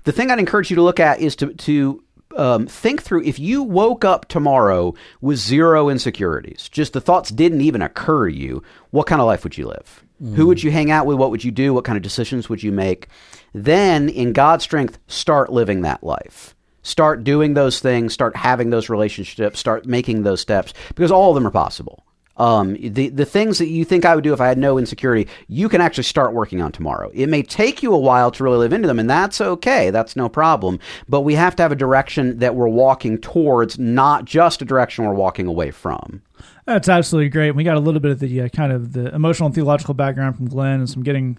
[0.04, 2.02] The thing I'd encourage you to look at is to to
[2.36, 7.60] um, think through if you woke up tomorrow with zero insecurities, just the thoughts didn't
[7.60, 10.04] even occur to you, what kind of life would you live?
[10.36, 11.18] Who would you hang out with?
[11.18, 11.74] What would you do?
[11.74, 13.08] What kind of decisions would you make?
[13.52, 16.53] Then, in God's strength, start living that life.
[16.84, 21.34] Start doing those things, start having those relationships, start making those steps, because all of
[21.34, 22.04] them are possible.
[22.36, 25.30] Um, the the things that you think I would do if I had no insecurity,
[25.46, 27.10] you can actually start working on tomorrow.
[27.14, 29.90] It may take you a while to really live into them, and that's okay.
[29.90, 30.80] That's no problem.
[31.08, 35.04] But we have to have a direction that we're walking towards, not just a direction
[35.04, 36.22] we're walking away from.
[36.66, 37.52] That's absolutely great.
[37.52, 40.36] We got a little bit of the uh, kind of the emotional and theological background
[40.36, 41.38] from Glenn and some getting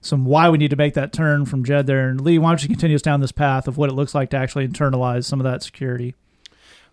[0.00, 2.08] some why we need to make that turn from Jed there.
[2.08, 4.30] And Lee, why don't you continue us down this path of what it looks like
[4.30, 6.14] to actually internalize some of that security?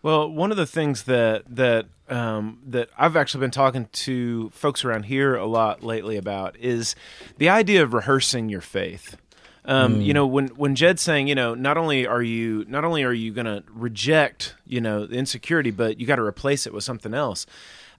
[0.02, 4.84] Well, one of the things that that um, that I've actually been talking to folks
[4.84, 6.96] around here a lot lately about is
[7.38, 9.18] the idea of rehearsing your faith.
[9.66, 13.04] Um, You know, when when Jed's saying, you know, not only are you not only
[13.04, 16.74] are you going to reject, you know, the insecurity, but you got to replace it
[16.74, 17.46] with something else.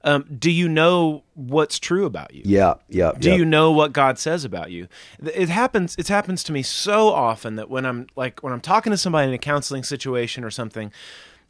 [0.04, 2.42] Um, do you know what's true about you?
[2.44, 3.12] Yeah, yeah.
[3.18, 3.36] Do yeah.
[3.36, 4.86] you know what God says about you?
[5.18, 5.96] It happens.
[5.98, 9.28] It happens to me so often that when I'm like when I'm talking to somebody
[9.28, 10.92] in a counseling situation or something,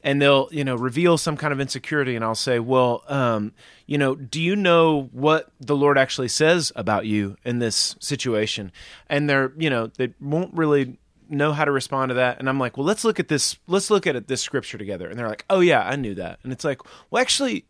[0.05, 3.53] and they'll you know reveal some kind of insecurity, and I'll say, well, um,
[3.87, 8.71] you know, do you know what the Lord actually says about you in this situation?
[9.09, 10.97] And they're you know they won't really
[11.29, 13.91] know how to respond to that and i'm like well let's look at this let's
[13.91, 16.53] look at it, this scripture together and they're like oh yeah i knew that and
[16.53, 17.65] it's like well actually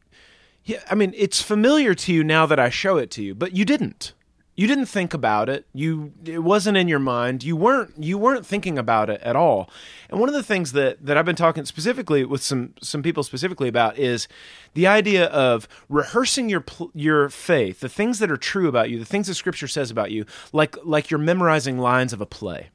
[0.64, 3.52] yeah, I mean, it's familiar to you now that I show it to you, but
[3.52, 4.14] you didn't.
[4.56, 5.66] You didn't think about it.
[5.74, 7.42] You it wasn't in your mind.
[7.42, 9.68] You weren't you weren't thinking about it at all.
[10.08, 13.24] And one of the things that that I've been talking specifically with some some people
[13.24, 14.28] specifically about is
[14.74, 19.04] the idea of rehearsing your your faith, the things that are true about you, the
[19.04, 22.68] things that scripture says about you, like like you're memorizing lines of a play.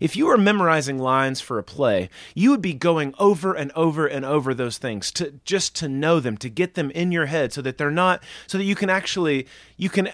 [0.00, 4.06] If you were memorizing lines for a play, you would be going over and over
[4.06, 7.52] and over those things to just to know them, to get them in your head
[7.52, 10.10] so that they're not so that you can actually you can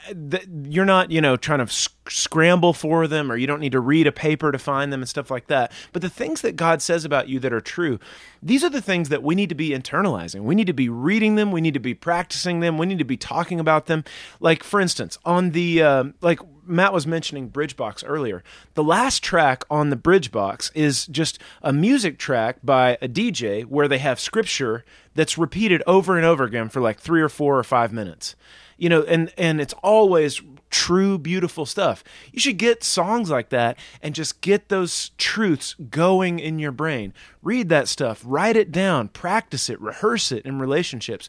[0.68, 4.06] you're not, you know, trying to scramble for them or you don't need to read
[4.06, 5.72] a paper to find them and stuff like that.
[5.92, 8.00] But the things that God says about you that are true,
[8.42, 10.42] these are the things that we need to be internalizing.
[10.42, 13.04] We need to be reading them, we need to be practicing them, we need to
[13.04, 14.04] be talking about them.
[14.40, 18.42] Like for instance, on the uh, like Matt was mentioning Bridgebox earlier.
[18.74, 23.88] The last track on the Bridgebox is just a music track by a DJ where
[23.88, 27.64] they have scripture that's repeated over and over again for like three or four or
[27.64, 28.34] five minutes.
[28.78, 32.02] You know, and and it's always true, beautiful stuff.
[32.32, 37.12] You should get songs like that and just get those truths going in your brain.
[37.42, 41.28] Read that stuff, write it down, practice it, rehearse it in relationships.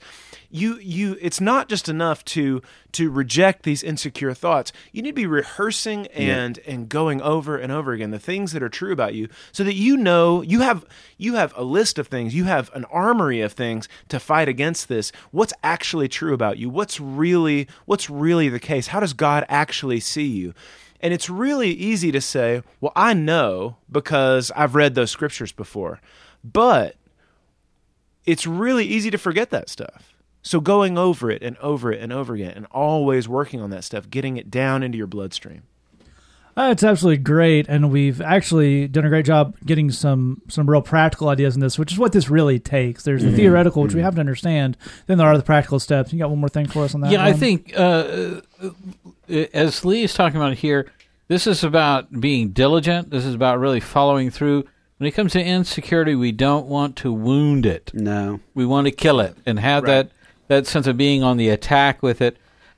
[0.52, 4.72] You you it's not just enough to to reject these insecure thoughts.
[4.92, 8.62] You need to be rehearsing and and going over and over again the things that
[8.62, 10.86] are true about you so that you know you have
[11.18, 14.90] you have a list of things, you have an armory of things to fight against
[14.90, 15.12] this.
[15.32, 16.70] What's actually true about you?
[16.70, 18.88] What's really what's really the case?
[18.88, 20.54] How does God actually see you?
[21.04, 26.00] And it's really easy to say, well, I know because I've read those scriptures before.
[26.46, 26.96] But
[28.26, 30.16] it's really easy to forget that stuff.
[30.42, 33.84] So going over it and over it and over again and always working on that
[33.84, 35.64] stuff, getting it down into your bloodstream.
[36.56, 40.82] Uh, it's absolutely great, and we've actually done a great job getting some some real
[40.84, 43.04] practical ideas in this, which is what this really takes.
[43.04, 44.78] There's the theoretical, which we have to understand.
[45.08, 46.14] Then there are the practical steps.
[46.14, 47.12] You got one more thing for us on that?
[47.12, 48.70] Yeah, I think uh, uh,
[49.54, 50.92] as Lee is talking about here,
[51.28, 53.10] this is about being diligent.
[53.10, 54.66] This is about really following through.
[54.98, 57.90] When it comes to insecurity, we don't want to wound it.
[57.96, 58.40] No.
[58.54, 59.90] We want to kill it and have Right.
[59.90, 60.12] that
[60.50, 62.38] that sense of being on the attack with it.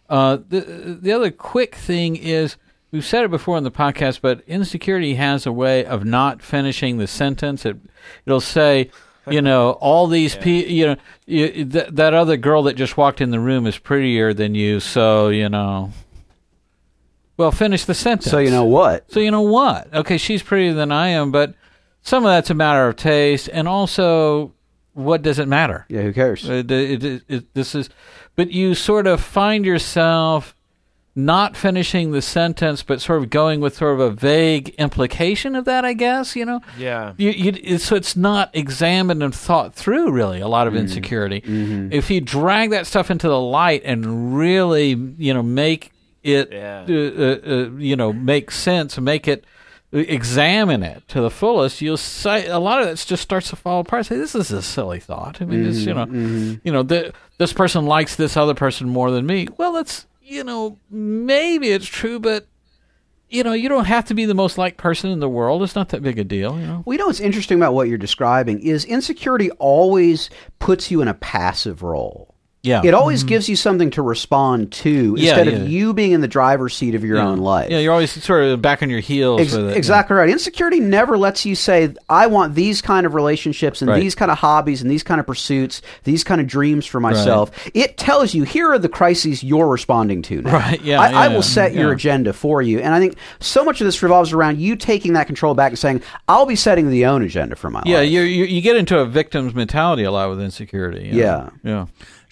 [0.10, 2.56] Uh, the the other quick thing is
[2.92, 6.98] we've said it before in the podcast, but insecurity has a way of not finishing
[6.98, 7.66] the sentence.
[7.66, 7.78] It
[8.26, 8.90] it'll say,
[9.30, 10.96] you know, all these people, you know,
[11.26, 14.80] you, th- that other girl that just walked in the room is prettier than you,
[14.80, 15.92] so you know.
[17.38, 18.32] Well, finish the sentence.
[18.32, 19.12] So you know what?
[19.12, 19.94] So you know what?
[19.94, 21.54] Okay, she's prettier than I am, but
[22.02, 24.54] some of that's a matter of taste, and also,
[24.94, 25.86] what does it matter?
[25.90, 26.50] Yeah, who cares?
[26.50, 26.72] Uh, it-
[27.04, 27.90] it- it- this is,
[28.38, 30.56] but you sort of find yourself
[31.18, 35.64] not finishing the sentence, but sort of going with sort of a vague implication of
[35.66, 35.86] that.
[35.86, 36.60] I guess you know.
[36.78, 37.14] Yeah.
[37.18, 40.82] You, you, so it's not examined and thought through really a lot of Mm-hmm.
[40.82, 41.42] insecurity.
[41.96, 45.92] If you drag that stuff into the light and really, you know, make
[46.24, 46.86] it, Yeah.
[46.90, 49.46] uh, uh, uh, you know, make sense, make it,
[49.92, 53.80] examine it to the fullest, you'll say a lot of it just starts to fall
[53.82, 54.06] apart.
[54.08, 55.42] Say, this is a silly thought.
[55.42, 55.70] I mean, Mm-hmm.
[55.70, 59.48] this, you know, you know, the, this person likes this other person more than me.
[59.58, 62.48] Well, that's, you know, maybe it's true, but.
[63.28, 65.64] You know, you don't have to be the most liked person in the world.
[65.64, 66.84] It's not that big a deal, you know.
[66.86, 71.08] Well, you know what's interesting about what you're describing is insecurity always puts you in
[71.08, 72.35] a passive role.
[72.66, 72.82] Yeah.
[72.84, 75.18] It always gives you something to respond to Mm-hmm.
[75.18, 75.54] Yeah, instead yeah.
[75.64, 77.70] of you being in the driver's seat of your own life.
[77.70, 79.78] Yeah, you're always sort of back on your heels Ex- with it.
[79.78, 80.30] exactly right.
[80.30, 84.02] Insecurity never lets you say, "I want these kind of relationships and Right.
[84.02, 87.52] these kind of hobbies and these kind of pursuits, these kind of dreams for myself."
[87.74, 90.42] It tells you here are the crises you're responding to.
[90.42, 90.54] Now.
[90.54, 91.94] Right, yeah, I, I yeah, will set your yeah.
[91.96, 95.28] agenda for you, and I think so much of this revolves around you taking that
[95.28, 98.22] control back and saying, "I'll be setting the own agenda for my Yeah, life." you
[98.22, 101.08] you you get into a victim's mentality a lot with insecurity.
[101.08, 101.50] you know?
[101.64, 101.86] yeah.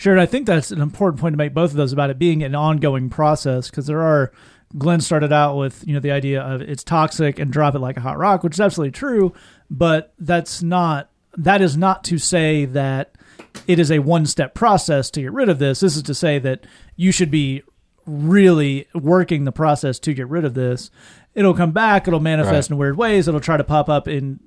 [0.04, 2.20] Sure, and I think that's an important point to make both of those about it
[2.20, 4.34] being an ongoing process because there are.
[4.78, 7.96] Glenn started out with you know the idea of it's toxic and drop it like
[7.96, 9.32] a hot rock, which is absolutely true,
[9.70, 13.14] but that's not that is not to say that
[13.66, 15.80] it is a one step process to get rid of this.
[15.80, 16.66] This is to say that
[16.98, 17.64] you should be
[18.06, 20.92] really working the process to get rid of this.
[21.34, 22.76] It'll come back, it'll manifest Right.
[22.76, 24.42] in weird ways, it'll try to pop up in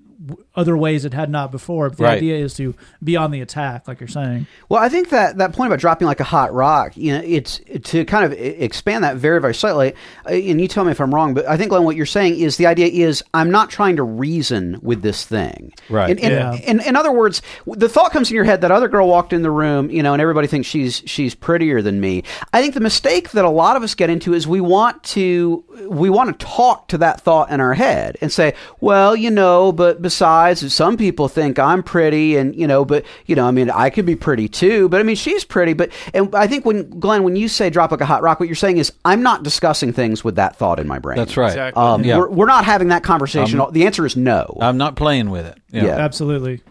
[0.57, 1.88] other ways it had not before.
[1.90, 2.16] But the Right.
[2.16, 4.47] idea is to be on the attack, like you're saying.
[4.69, 7.61] Well, I think that that point about dropping like a hot rock, you know, it's
[7.85, 9.92] to kind of expand that very, very slightly.
[10.29, 12.38] uh, And you tell me if I'm wrong, but I think Glenn, what you're saying
[12.40, 15.73] is the idea is I'm not trying to reason with this thing.
[15.90, 16.11] Right.
[16.11, 16.55] In, in, Yeah.
[16.55, 19.42] in, in other words, the thought comes in your head that other girl walked in
[19.42, 22.23] the room, you know, and everybody thinks she's she's prettier than me.
[22.53, 25.64] I think the mistake that a lot of us get into is we want to
[25.88, 29.73] we want to talk to that thought in our head and say, well, you know,
[29.73, 33.70] but besides, some people think I'm pretty, and you know, but you know, I mean,
[33.70, 34.88] I could be pretty too.
[34.88, 35.72] But I mean, she's pretty.
[35.72, 38.48] But and I think when Glenn, when you say drop like a hot rock, what
[38.48, 41.16] you're saying is I'm not discussing things with that thought in my brain.
[41.16, 41.48] That's right.
[41.48, 41.82] Exactly.
[41.82, 42.18] Um, Yeah.
[42.18, 43.61] we're, we're not having that conversation.
[43.72, 44.56] the answer is no.
[44.61, 45.59] I'm not playing with it.
[45.70, 45.85] Yeah.
[45.85, 45.96] Yeah.
[45.96, 46.62] Absolutely.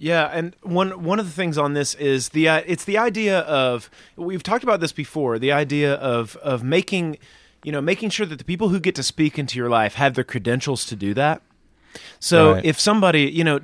[0.00, 3.40] Yeah, and one one of the things on this is the uh, it's the idea
[3.40, 5.40] of we've talked about this before.
[5.40, 7.18] The idea of of making
[7.64, 10.14] you know making sure that the people who get to speak into your life have
[10.14, 11.42] the credentials to do that.
[12.20, 12.64] So Right.
[12.64, 13.60] if somebody you know.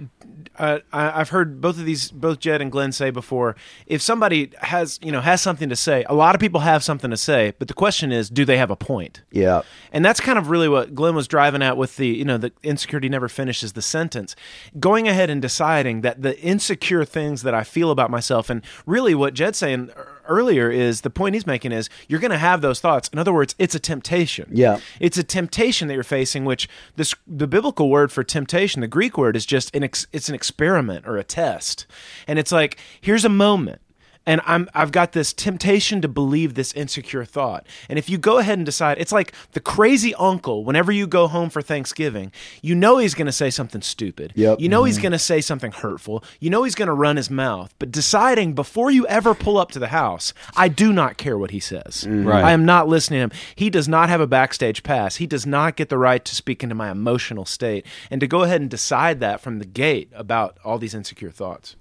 [0.57, 3.57] Uh, I, I've heard both of these, both Jed and Glenn say before.
[3.89, 7.11] If somebody has, you know, has something to say, a lot of people have something
[7.11, 9.23] to say, but the question is, do they have a point?
[9.33, 9.63] yeah.
[9.93, 12.53] And that's kind of really what Glenn was driving at with the, you know, the
[12.63, 14.37] insecurity never finishes the sentence.
[14.79, 19.15] Going ahead and deciding that the insecure things that I feel about myself, and really
[19.17, 19.91] what Jed's saying
[20.27, 23.09] earlier is the point he's making is you're going to have those thoughts.
[23.09, 24.49] In other words, it's a temptation.
[24.53, 24.81] Yeah.
[25.01, 29.17] It's a temptation that you're facing, which this, the biblical word for temptation, the Greek
[29.19, 31.87] word, is just an ex, it's an experiment or a test.
[32.27, 33.81] And it's like, here's a moment
[34.27, 37.67] and I'm I've got this temptation to believe this insecure thought.
[37.89, 40.65] And if you go ahead and decide, it's like the crazy uncle.
[40.65, 42.33] Whenever you go home for Thanksgiving,
[42.63, 44.33] you know he's going to say something stupid.
[44.35, 44.61] Yep.
[44.61, 45.03] You know he's mm-hmm.
[45.03, 46.25] going to say something hurtful.
[46.41, 47.75] You know he's going to run his mouth.
[47.79, 51.51] But deciding before you ever pull up to the house, I do not care what
[51.51, 52.05] he says.
[52.05, 52.27] Mm-hmm.
[52.27, 52.45] Right.
[52.45, 53.43] I am not listening to him.
[53.55, 55.17] He does not have a backstage pass.
[55.17, 58.43] He does not get the right to speak into my emotional state and to go
[58.43, 61.77] ahead and decide that from the gate about all these insecure thoughts.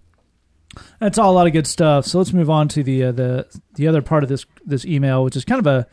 [1.00, 2.06] That's all a lot of good stuff.
[2.06, 5.24] So let's move on to the uh, the the other part of this this email,
[5.24, 5.88] which is kind of a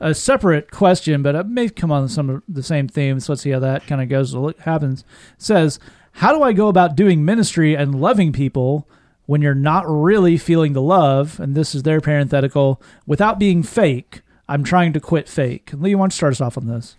[0.00, 3.24] a separate question, but it may come on some of the same themes.
[3.24, 4.34] So let's see how that kind of goes.
[4.34, 5.00] What happens?
[5.36, 5.78] It says,
[6.12, 8.88] "How do I go about doing ministry and loving people
[9.26, 14.22] when you're not really feeling the love?" And this is their parenthetical without being fake.
[14.48, 15.70] I'm trying to quit fake.
[15.74, 16.96] Lee, why don't you start us off on this?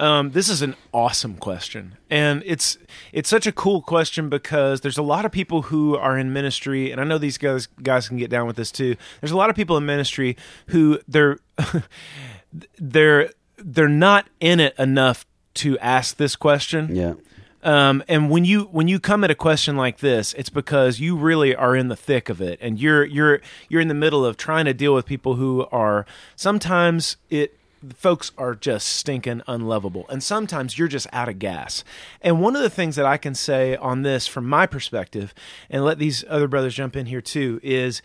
[0.00, 2.78] Um, this is an awesome question, and it's
[3.12, 6.90] it's such a cool question because there's a lot of people who are in ministry,
[6.90, 8.96] and I know these guys guys can get down with this too.
[9.20, 11.38] There's a lot of people in ministry who they're
[12.78, 16.96] they're they're not in it enough to ask this question.
[16.96, 17.14] Yeah.
[17.62, 21.14] Um, and when you when you come at a question like this, it's because you
[21.14, 24.38] really are in the thick of it, and you're you're you're in the middle of
[24.38, 27.59] trying to deal with people who are sometimes it
[27.94, 31.84] folks are just stinking unlovable, and sometimes you're just out of gas.
[32.20, 35.34] And one of the things that I can say on this from my perspective,
[35.68, 38.02] and let these other brothers jump in here too, is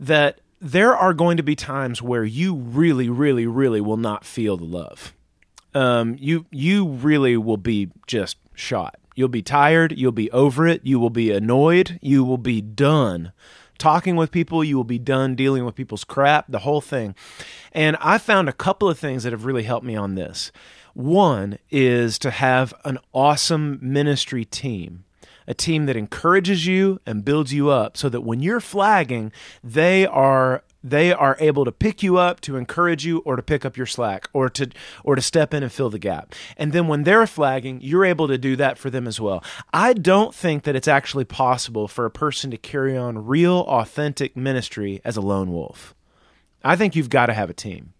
[0.00, 4.56] that there are going to be times where you really, really, really will not feel
[4.56, 5.14] the love
[5.74, 8.96] um, you you really will be just shot.
[9.14, 9.96] You'll be tired.
[9.96, 10.80] You'll be over it.
[10.84, 11.98] You will be annoyed.
[12.00, 13.32] You will be done
[13.78, 14.62] talking with people.
[14.62, 16.46] You will be done dealing with people's crap.
[16.48, 17.14] The whole thing.
[17.72, 20.52] And I found a couple of things that have really helped me on this.
[20.94, 25.04] One is to have an awesome ministry team
[25.48, 29.32] a team that encourages you and builds you up so that when you're flagging
[29.64, 33.64] they are they are able to pick you up to encourage you or to pick
[33.64, 34.70] up your slack or to
[35.04, 36.34] or to step in and fill the gap.
[36.56, 39.42] And then when they're flagging you're able to do that for them as well.
[39.72, 44.36] I don't think that it's actually possible for a person to carry on real authentic
[44.36, 45.94] ministry as a lone wolf.
[46.62, 47.92] I think you've got to have a team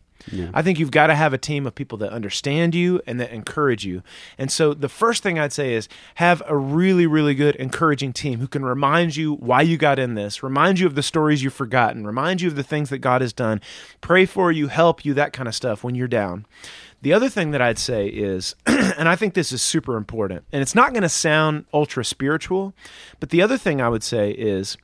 [0.52, 3.30] I think you've got to have a team of people that understand you and that
[3.30, 4.02] encourage you.
[4.36, 8.40] And so the first thing I'd say is have a really, really good encouraging team
[8.40, 11.54] who can remind you why you got in this, remind you of the stories you've
[11.54, 13.60] forgotten, remind you of the things that God has done,
[14.00, 16.46] pray for you, help you, that kind of stuff when you're down.
[17.00, 20.62] The other thing that I'd say is, and I think this is super important, and
[20.62, 22.74] it's not going to sound ultra spiritual,
[23.20, 24.76] but the other thing I would say is,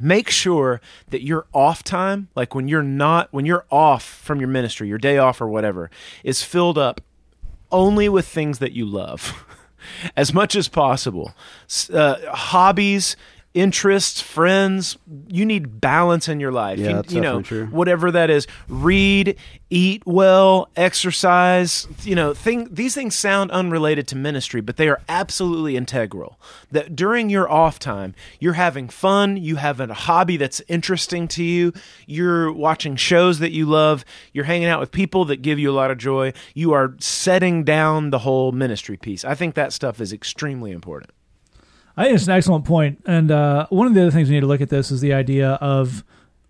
[0.00, 4.48] make sure that your off time like when you're not when you're off from your
[4.48, 5.90] ministry your day off or whatever
[6.22, 7.00] is filled up
[7.72, 9.44] only with things that you love.
[10.16, 11.32] As much as possible.
[11.92, 13.16] Uh, hobbies
[13.54, 14.96] interests, friends.
[15.28, 16.78] You need balance in your life.
[16.78, 17.66] Yeah, you, that's you know, true.
[17.66, 18.46] whatever that is.
[18.68, 19.36] Read,
[19.70, 21.88] eat well, exercise.
[22.02, 22.68] You know, thing.
[22.70, 26.38] These things sound unrelated to ministry, but they are absolutely integral.
[26.70, 29.36] That during your off time, you're having fun.
[29.36, 31.72] You have a hobby that's interesting to you.
[32.06, 34.04] You're watching shows that you love.
[34.32, 36.32] You're hanging out with people that give you a lot of joy.
[36.54, 39.24] You are setting down the whole ministry piece.
[39.24, 41.10] I think that stuff is extremely important.
[41.96, 43.02] I think it's an excellent point.
[43.06, 45.12] And uh, one of the other things we need to look at this is the
[45.12, 46.04] idea of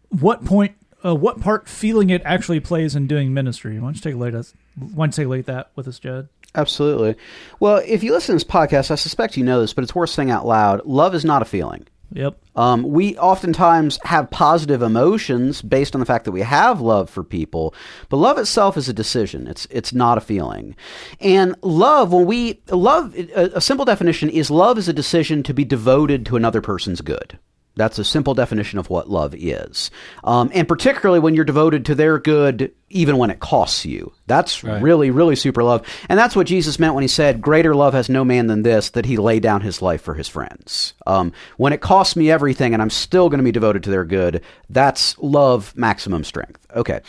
[0.09, 3.79] what point, uh, what part feeling it actually plays in doing ministry.
[3.79, 4.53] Why don't you take a look at?
[4.77, 6.29] Why don't you take a look at that with us, Judd?
[6.55, 7.15] Absolutely.
[7.61, 10.11] Well, if you listen to this podcast, I suspect you know this, but it's worth
[10.11, 10.85] saying out loud.
[10.85, 11.87] Love is not a feeling.
[12.13, 12.39] Yep.
[12.57, 17.23] Um, we oftentimes have positive emotions based on the fact that we have love for
[17.23, 17.75] people,
[18.09, 19.47] but love itself is a decision.
[19.47, 20.75] It's it's not a feeling.
[21.21, 25.55] And love, when we love, a, a simple definition is love is a decision to
[25.55, 27.39] be devoted to another person's good.
[27.81, 29.91] That's a simple definition of what love is.
[30.23, 34.13] Um, and particularly when you're devoted to their good, even when it costs you.
[34.27, 34.83] That's Right.
[34.83, 35.87] really, really super love.
[36.09, 38.91] And that's what Jesus meant when he said, Greater love has no man than this,
[38.91, 40.93] that he lay down his life for his friends.
[41.07, 44.05] Um, when it costs me everything and I'm still going to be devoted to their
[44.05, 46.67] good, that's love maximum strength.
[46.77, 47.01] Okay.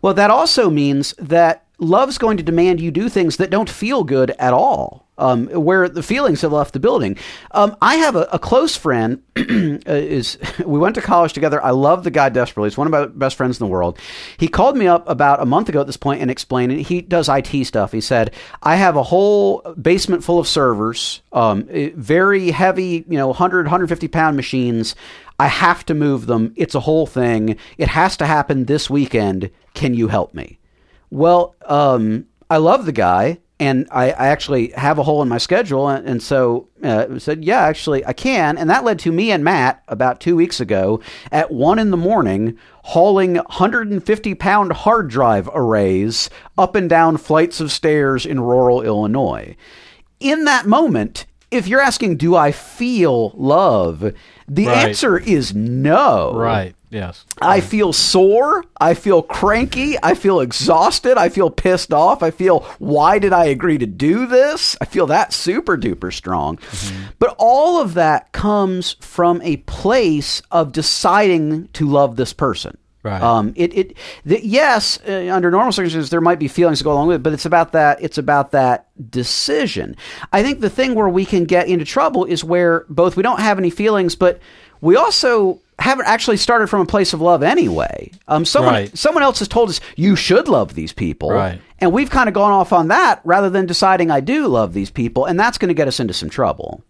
[0.00, 4.04] Well, that also means that love's going to demand you do things that don't feel
[4.04, 5.06] good at all.
[5.20, 7.18] Um, where the feelings have left the building.
[7.50, 9.22] Um, I have a, a close friend.
[9.36, 9.42] uh,
[9.86, 11.62] is we went to college together.
[11.62, 12.70] I love the guy desperately.
[12.70, 13.98] He's one of my best friends in the world.
[14.38, 16.82] He called me up about a month ago at this point and explained it.
[16.82, 17.92] He does IT stuff.
[17.92, 23.18] He said, "I have a whole basement full of servers, um, eh, very heavy, you
[23.18, 24.94] know, 100, 150 pound machines.
[25.38, 26.52] I have to move them.
[26.56, 27.56] It's a whole thing.
[27.78, 29.50] It has to happen this weekend.
[29.74, 30.58] Can you help me?"
[31.10, 35.36] Well, um, I love the guy, and I, I actually have a hole in my
[35.38, 39.30] schedule, and, and so uh, said, "Yeah, actually, I can." And that led to me
[39.30, 41.00] and Matt about two weeks ago
[41.30, 47.60] at one in the morning hauling 150 pound hard drive arrays up and down flights
[47.60, 49.54] of stairs in rural Illinois.
[50.18, 54.14] In that moment, if you're asking, "Do I feel love?"
[54.48, 54.88] the Right.
[54.88, 56.32] answer is no.
[56.34, 56.74] Right.
[56.90, 57.24] Yes.
[57.40, 58.64] I feel sore.
[58.80, 59.96] I feel cranky.
[60.02, 61.16] I feel exhausted.
[61.16, 62.22] I feel pissed off.
[62.22, 64.76] I feel, why did I agree to do this?
[64.80, 66.58] I feel that super duper strong.
[67.20, 72.76] But all of that comes from a place of deciding to love this person.
[73.02, 73.22] Right.
[73.22, 76.92] Um, it, it, the, yes, uh, under normal circumstances, there might be feelings to go
[76.92, 79.96] along with it, but it's about that, it's about that decision.
[80.34, 83.40] I think the thing where we can get into trouble is where both we don't
[83.40, 84.38] have any feelings, but
[84.80, 88.10] we also haven't actually started from a place of love anyway.
[88.28, 88.98] Um, someone, Right.
[88.98, 91.30] someone else has told us you should love these people.
[91.30, 91.60] Right.
[91.78, 94.90] And we've kind of gone off on that rather than deciding I do love these
[94.90, 96.82] people, and that's going to get us into some trouble.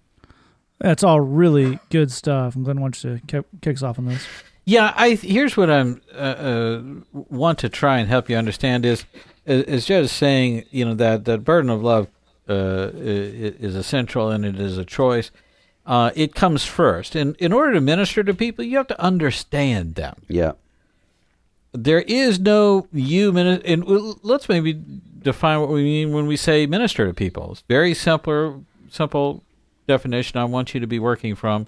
[0.81, 2.57] That's all really good stuff.
[2.57, 4.27] I'm Glenn wants to kick, kick us off on this.
[4.65, 6.83] Yeah, I here's what I'm uh, uh,
[7.13, 9.05] want to try and help you understand is
[9.47, 12.09] is is just saying you know that that burden of love
[12.49, 15.31] uh, i- is essential and it is a choice.
[15.87, 19.95] Uh, it comes first, and in order to minister to people, you have to understand
[19.95, 20.23] them.
[20.29, 20.53] Yeah.
[21.73, 23.85] There is no you mini- and
[24.23, 24.81] let's maybe
[25.23, 27.53] define what we mean when we say minister to people.
[27.53, 28.61] It's very simpler,
[28.91, 29.43] simple
[29.87, 30.39] definition.
[30.39, 31.67] I want you to be working from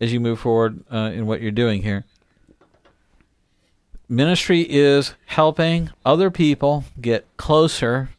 [0.00, 2.04] as you move forward uh, in what you're doing here.
[4.08, 8.10] Ministry is helping other people get closer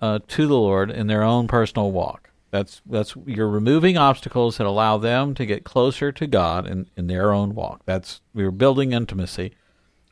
[0.00, 2.29] uh, to the Lord in their own personal walk.
[2.50, 7.06] That's that's you're removing obstacles that allow them to get closer to God in, in
[7.06, 7.82] their own walk.
[7.86, 9.52] That's we're building intimacy.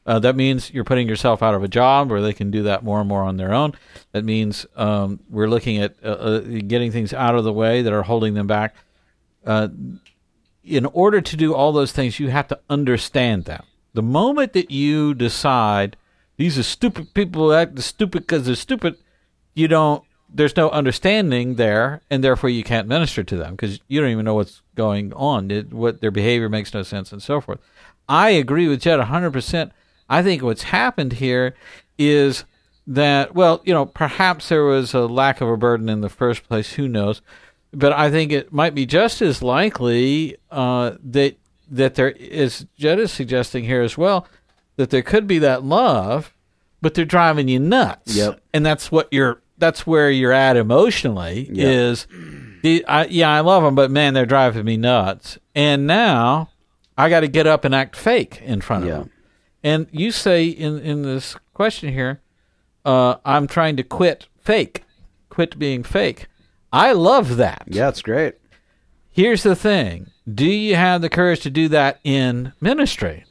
[0.06, 2.82] Uh, that means you're putting yourself out of a job where they can do that
[2.82, 3.74] more and more on their own.
[4.12, 7.92] That means um, we're looking at uh, uh, getting things out of the way that
[7.92, 8.74] are holding them back.
[9.44, 9.68] Uh,
[10.64, 13.64] in order to do all those things, you have to understand them.
[13.92, 15.96] The moment that you decide
[16.38, 18.96] these are stupid people act stupid because they're stupid,
[19.54, 20.04] you don't.
[20.28, 24.24] There's no understanding there, and therefore you can't minister to them because you don't even
[24.24, 25.50] know what's going on.
[25.50, 27.60] It, what their behavior makes no sense, and so forth.
[28.08, 29.32] I agree with Jed 100.
[29.32, 29.72] percent
[30.08, 31.54] I think what's happened here
[31.98, 32.44] is
[32.86, 36.48] that well, you know, perhaps there was a lack of a burden in the first
[36.48, 36.74] place.
[36.74, 37.20] Who knows?
[37.72, 41.36] But I think it might be just as likely uh, that
[41.70, 44.26] that there is Jed is suggesting here as well
[44.76, 46.32] that there could be that love,
[46.80, 48.16] but they're driving you nuts.
[48.16, 48.40] Yep.
[48.54, 49.42] And that's what you're.
[49.58, 51.48] That's where you're at emotionally.
[51.52, 51.66] Yep.
[51.66, 52.06] Is
[52.62, 55.38] the I, yeah I love them, but man they're driving me nuts.
[55.54, 56.50] And now
[56.96, 59.10] I got to get up and act fake in front of them.
[59.62, 62.20] And you say in in this question here,
[62.84, 64.84] uh, I'm trying to quit fake,
[65.28, 66.26] quit being fake.
[66.72, 67.64] I love that.
[67.66, 68.34] Yeah, it's great.
[69.10, 73.24] here's the thing: Do you have the courage to do that in ministry?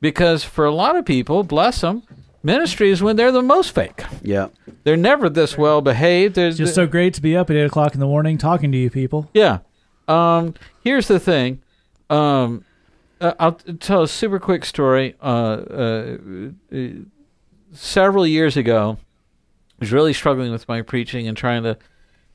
[0.00, 2.02] Because for a lot of people, bless them,
[2.48, 4.02] ministry is when they're the most fake.
[4.22, 4.48] Yeah.
[4.82, 6.38] They're never this well behaved.
[6.38, 8.78] It's Just so great to be up at eight o'clock in the morning talking to
[8.78, 9.28] you people.
[9.34, 9.58] Yeah.
[10.08, 11.60] Um, here's the thing.
[12.08, 12.64] Um,
[13.20, 15.14] uh, I'll tell a super quick story.
[15.20, 16.16] Uh, uh,
[17.72, 21.76] several years ago, I was really struggling with my preaching and trying to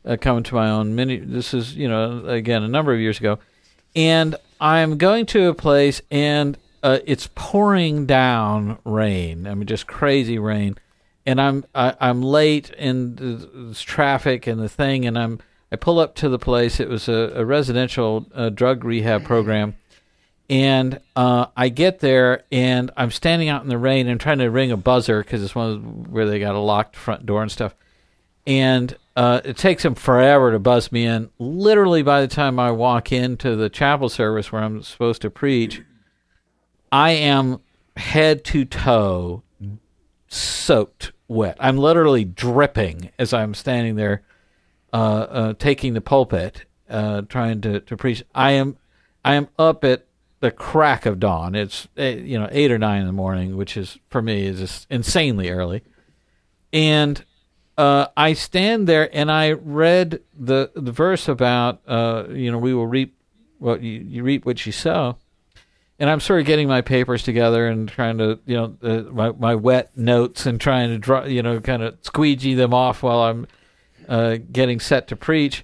[0.05, 0.95] uh, come to my own.
[0.95, 1.17] Many.
[1.17, 3.39] This is, you know, again a number of years ago,
[3.95, 9.47] and I'm going to a place and uh, it's pouring down rain.
[9.47, 10.75] I mean, just crazy rain,
[11.25, 15.39] and I'm I, I'm late in the, traffic and the thing, and I'm
[15.71, 16.79] I pull up to the place.
[16.81, 19.75] It was a, a residential uh, drug rehab program,
[20.49, 24.51] and uh, I get there and I'm standing out in the rain and trying to
[24.51, 27.51] ring a buzzer because it's one of where they got a locked front door and
[27.51, 27.73] stuff.
[28.45, 31.29] And uh, it takes them forever to buzz me in.
[31.39, 35.81] Literally, by the time I walk into the chapel service where I'm supposed to preach,
[36.93, 37.59] I am
[37.97, 39.41] head to toe
[40.27, 41.57] soaked wet.
[41.59, 44.21] I'm literally dripping as I'm standing there
[44.93, 48.23] uh, uh, taking the pulpit, uh, trying to, to preach.
[48.35, 48.77] I am
[49.25, 50.05] I am up at
[50.39, 51.55] the crack of dawn.
[51.55, 54.59] It's eh, you know eight or nine in the morning, which is for me is
[54.59, 55.81] just insanely early.
[56.71, 57.25] And
[57.75, 62.75] uh, I stand there and I read the the verse about uh, you know we
[62.75, 63.17] will reap
[63.57, 65.17] what you, you reap what you sow.
[65.99, 69.31] And I'm sort of getting my papers together and trying to, you know, uh, my
[69.31, 73.19] my wet notes and trying to draw, you know, kind of squeegee them off while
[73.21, 73.47] I'm
[74.09, 75.63] uh, getting set to preach.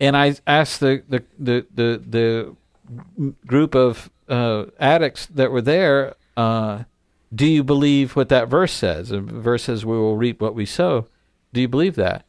[0.00, 6.14] And I asked the the the the, the group of uh, addicts that were there,
[6.36, 6.84] uh,
[7.34, 9.08] "Do you believe what that verse says?
[9.08, 11.08] The verse says we will reap what we sow.
[11.52, 12.24] Do you believe that?"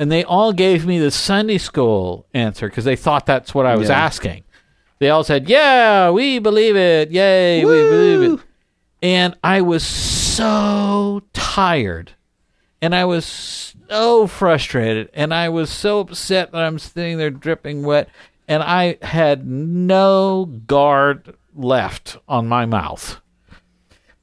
[0.00, 3.76] And they all gave me the Sunday school answer because they thought that's what I
[3.76, 3.98] was Yeah.
[4.04, 4.44] asking.
[4.98, 7.10] They all said, "Yeah, we believe it.
[7.10, 8.40] Yay, we believe it."
[9.00, 12.12] And I was so tired
[12.80, 17.82] and I was so frustrated and I was so upset that I'm sitting there dripping
[17.84, 18.08] wet
[18.46, 23.20] and I had no guard left on my mouth.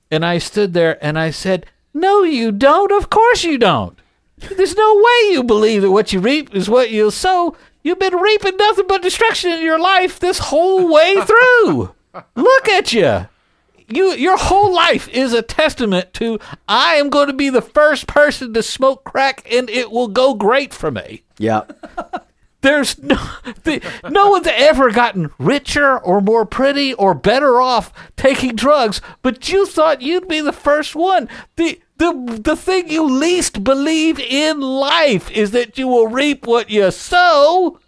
[0.10, 2.92] And I stood there and I said, No, you don't.
[2.92, 3.98] Of course you don't.
[4.38, 7.56] There's no way you believe that what you reap is what you'll sow.
[7.86, 11.94] You've been reaping nothing but destruction in your life this whole way through.
[12.36, 13.28] Look at you.
[13.88, 18.08] You your whole life is a testament to I am going to be the first
[18.08, 21.22] person to smoke crack and it will go great for me.
[21.38, 21.62] Yeah.
[22.66, 23.16] There's no,
[23.64, 29.50] the, no one's ever gotten richer or more pretty or better off taking drugs, but
[29.50, 31.30] you thought you'd be the first one.
[31.58, 36.72] The the the thing you least believe in life is that you will reap what
[36.72, 37.80] you sow.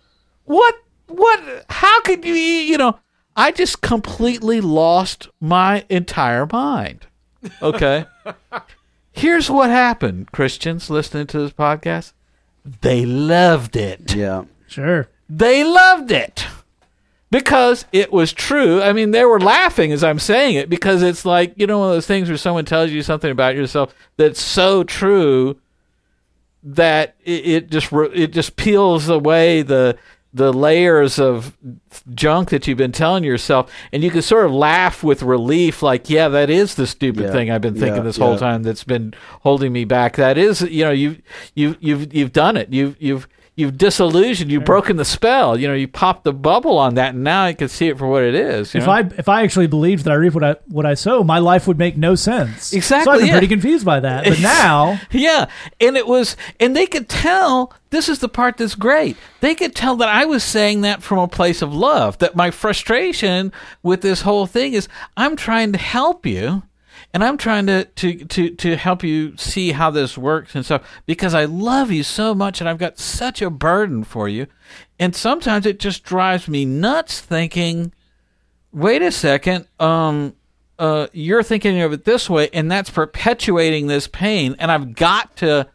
[0.45, 0.75] What
[1.07, 2.99] what how could you you know,
[3.35, 7.07] I just completely lost my entire mind.
[7.63, 8.05] Okay?
[9.11, 12.13] Here's what happened, Christians listening to this podcast.
[12.81, 14.13] They loved it.
[14.13, 14.43] Yeah.
[14.67, 15.07] Sure.
[15.29, 16.45] They loved it
[17.31, 18.81] because it was true.
[18.81, 21.89] I mean, they were laughing as I'm saying it because it's like, you know, one
[21.89, 25.59] of those things where someone tells you something about yourself that's so true
[26.63, 29.97] that it, it just it just peels away the
[30.33, 31.55] the layers of
[32.13, 36.09] junk that you've been telling yourself and you can sort of laugh with relief like
[36.09, 37.31] yeah that is the stupid Yeah.
[37.31, 38.01] thing i've been thinking Yeah.
[38.01, 38.39] this whole Yeah.
[38.39, 41.17] time that's been holding me back that is you know you
[41.55, 43.27] you you've you've done it you've you've
[43.57, 47.23] you've disillusioned you've broken the spell you know you popped the bubble on that and
[47.23, 48.93] now i can see it for what it is you If know?
[48.93, 51.67] I if I actually believed that I reap what I what I sow, my life
[51.67, 52.71] would make no sense.
[52.71, 53.33] Exactly, So I've been yeah.
[53.33, 54.23] pretty confused by that.
[54.25, 55.47] But now, Yeah,
[55.81, 57.73] and it was, and they could tell.
[57.89, 59.15] This is the part that's great.
[59.39, 62.17] They could tell that I was saying that from a place of love.
[62.19, 63.51] That my frustration
[63.81, 66.63] with this whole thing is, I'm trying to help you,
[67.13, 70.83] and I'm trying to to to to help you see how this works and stuff
[71.05, 74.47] because I love you so much, and I've got such a burden for you,
[74.99, 77.93] and sometimes it just drives me nuts thinking
[78.73, 80.35] wait a second um
[80.77, 84.55] uh you're thinking of it this way and that's perpetuating this pain.
[84.59, 85.67] And i've got to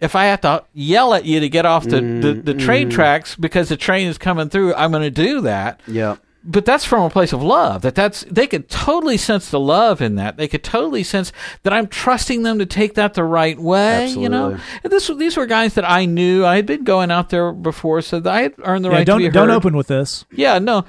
[0.00, 3.36] if i have to yell at you to get off the, the, the train tracks
[3.36, 5.80] because the train is coming through i'm going to do that.
[5.86, 6.16] Yeah.
[6.42, 10.00] But that's from a place of love that that's they could totally sense the love
[10.00, 11.32] in that they could totally sense
[11.62, 15.36] that i'm trusting them to take that the right way you know and this these
[15.36, 18.42] were guys that i knew i had been going out there before so that i
[18.42, 19.56] had earned the yeah, right don't to be don't heard.
[19.56, 20.24] open with this.
[20.32, 20.84] Yeah, no,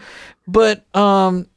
[0.47, 1.47] but um,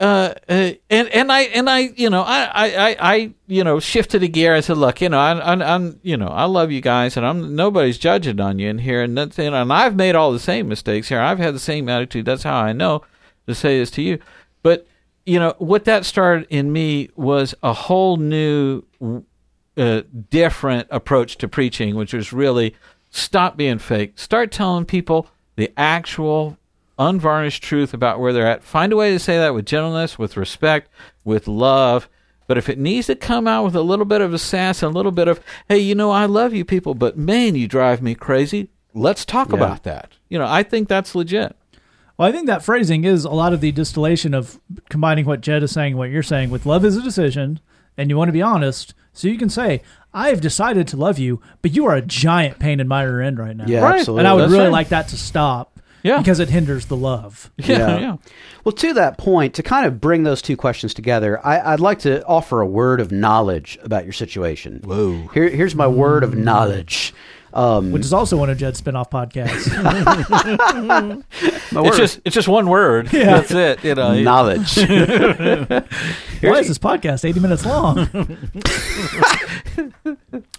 [0.00, 3.80] uh, uh, and and I and I you know I, I, I, I you know
[3.80, 4.54] shifted a gear.
[4.54, 7.26] I said, look, you know, I, I, I'm you know I love you guys, and
[7.26, 10.32] I'm nobody's judging on you in here, and that's you know, and I've made all
[10.32, 11.20] the same mistakes here.
[11.20, 12.26] I've had the same attitude.
[12.26, 13.02] That's how I know
[13.48, 14.18] to say this to you.
[14.62, 14.86] But
[15.26, 18.82] you know what that started in me was a whole new,
[19.76, 22.74] uh, different approach to preaching, which was really
[23.10, 26.56] stop being fake, start telling people the actual
[26.98, 28.64] unvarnished truth about where they're at.
[28.64, 30.90] Find a way to say that with gentleness, with respect,
[31.24, 32.08] with love.
[32.46, 34.92] But if it needs to come out with a little bit of a sass and
[34.92, 38.00] a little bit of, hey, you know, I love you people, but man, you drive
[38.02, 38.70] me crazy.
[38.94, 39.56] Let's talk Yeah.
[39.56, 40.12] about that.
[40.30, 41.54] You know, I think that's legit.
[42.18, 44.60] Well, I think that phrasing is a lot of the distillation of
[44.90, 47.60] combining what Jed is saying, and what you're saying, with love is a decision,
[47.96, 48.92] and you want to be honest.
[49.12, 52.58] So you can say, I have decided to love you, but you are a giant
[52.58, 53.66] pain in my rear end right now.
[53.68, 53.98] Yeah, Right.
[54.00, 54.20] absolutely.
[54.22, 54.72] And I would That's really right.
[54.72, 55.78] like that to stop.
[56.04, 56.18] Yeah.
[56.18, 57.50] Because it hinders the love.
[57.58, 58.16] Yeah, yeah.
[58.64, 61.98] Well, to that point, to kind of bring those two questions together, I, I'd like
[62.00, 64.80] to offer a word of knowledge about your situation.
[64.84, 65.28] Whoa.
[65.34, 67.12] Here, here's my word of knowledge.
[67.52, 69.68] Um, Which is also one of Jed's spin-off podcasts.
[71.72, 73.12] my It's just it's just one word.
[73.12, 73.40] Yeah.
[73.40, 73.84] That's it.
[73.84, 74.20] You know.
[74.22, 74.76] knowledge.
[74.76, 78.08] Why is this podcast 80 minutes long?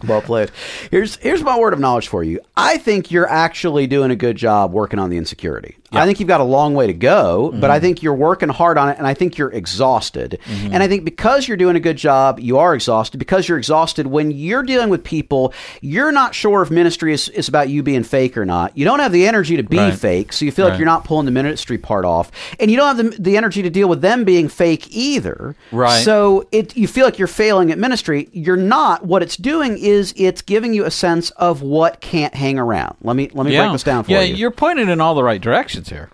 [0.08, 0.52] well played.
[0.92, 2.40] Here's here's my word of knowledge for you.
[2.58, 5.78] I think you're actually doing a good job working on the insecurity.
[5.92, 7.86] I think you've got a long way to go, but I mm-hmm.
[7.86, 10.40] think you're working hard on it, and I think you're exhausted.
[10.46, 10.74] Mm-hmm.
[10.74, 13.18] And I think because you're doing a good job, you are exhausted.
[13.18, 17.48] Because you're exhausted, when you're dealing with people, you're not sure if ministry is, is
[17.48, 18.78] about you being fake or not.
[18.78, 19.94] You don't have the energy to be Right.
[19.94, 22.98] fake, so you feel like you're not pulling the ministry part off, and you don't
[22.98, 25.56] have the, the energy to deal with them being fake either.
[25.72, 26.04] Right.
[26.04, 28.30] So it you feel like you're failing at ministry.
[28.34, 29.06] You're not.
[29.06, 32.98] What it's doing is it's giving you a sense of what can't hang around.
[33.02, 33.64] Let me let me yeah.
[33.64, 34.36] break this down for yeah, you.
[34.36, 36.10] you're pointing in all the right directions here.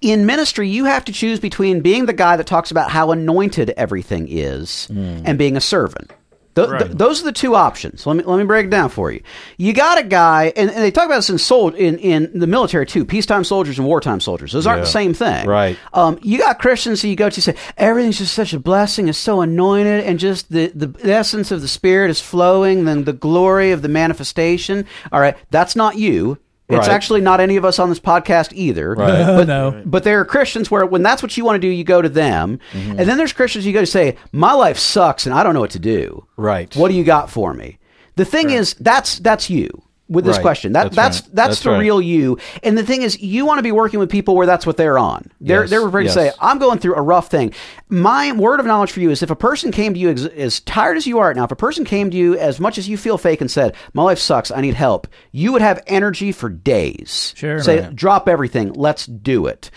[0.00, 3.70] In ministry, you have to choose between being the guy that talks about how anointed
[3.76, 5.22] everything is Hmm.
[5.24, 6.12] and being a servant.
[6.56, 8.04] Th- th- those are the two options.
[8.06, 9.20] Let me let me break it down for you.
[9.56, 12.46] You got a guy, and, and they talk about this in sol- in in the
[12.48, 13.04] military too.
[13.04, 14.50] Peacetime soldiers and wartime soldiers.
[14.52, 14.84] Those aren't Yeah.
[14.84, 15.78] the same thing, Right.
[15.94, 19.16] Um, you got Christians who you go to say everything's just such a blessing, it's
[19.16, 22.84] so anointed, and just the the essence of the Spirit is flowing.
[22.84, 24.86] Then the glory of the manifestation.
[25.12, 26.36] All right, that's not you.
[26.70, 26.94] It's Right.
[26.94, 28.94] actually not any of us on this podcast either.
[28.94, 29.24] Right.
[29.26, 29.82] But, No.
[29.84, 32.08] but there are Christians where when that's what you want to do, you go to
[32.08, 32.58] them.
[32.72, 32.90] Mm-hmm.
[32.98, 35.60] And then there's Christians you go to say, My life sucks and I don't know
[35.60, 36.26] what to do.
[36.36, 36.74] Right.
[36.76, 37.78] What do you got for me?
[38.16, 40.42] The thing is, that's that's you with this Right.
[40.42, 40.72] question.
[40.72, 41.34] That That's that's right.
[41.34, 41.78] that's, That's the right.
[41.78, 42.36] real you.
[42.62, 44.98] And the thing is, you want to be working with people where that's what they're
[44.98, 45.30] on.
[45.40, 45.70] They're Yes.
[45.70, 46.14] they're ready Yes.
[46.14, 47.52] to say, I'm going through a rough thing.
[47.88, 50.60] My word of knowledge for you is if a person came to you ex- as
[50.60, 52.88] tired as you are right now, if a person came to you as much as
[52.88, 56.32] you feel fake and said, My life sucks, I need help, you would have energy
[56.32, 57.32] for days.
[57.36, 57.60] Sure.
[57.62, 59.70] Say, drop everything, let's do it.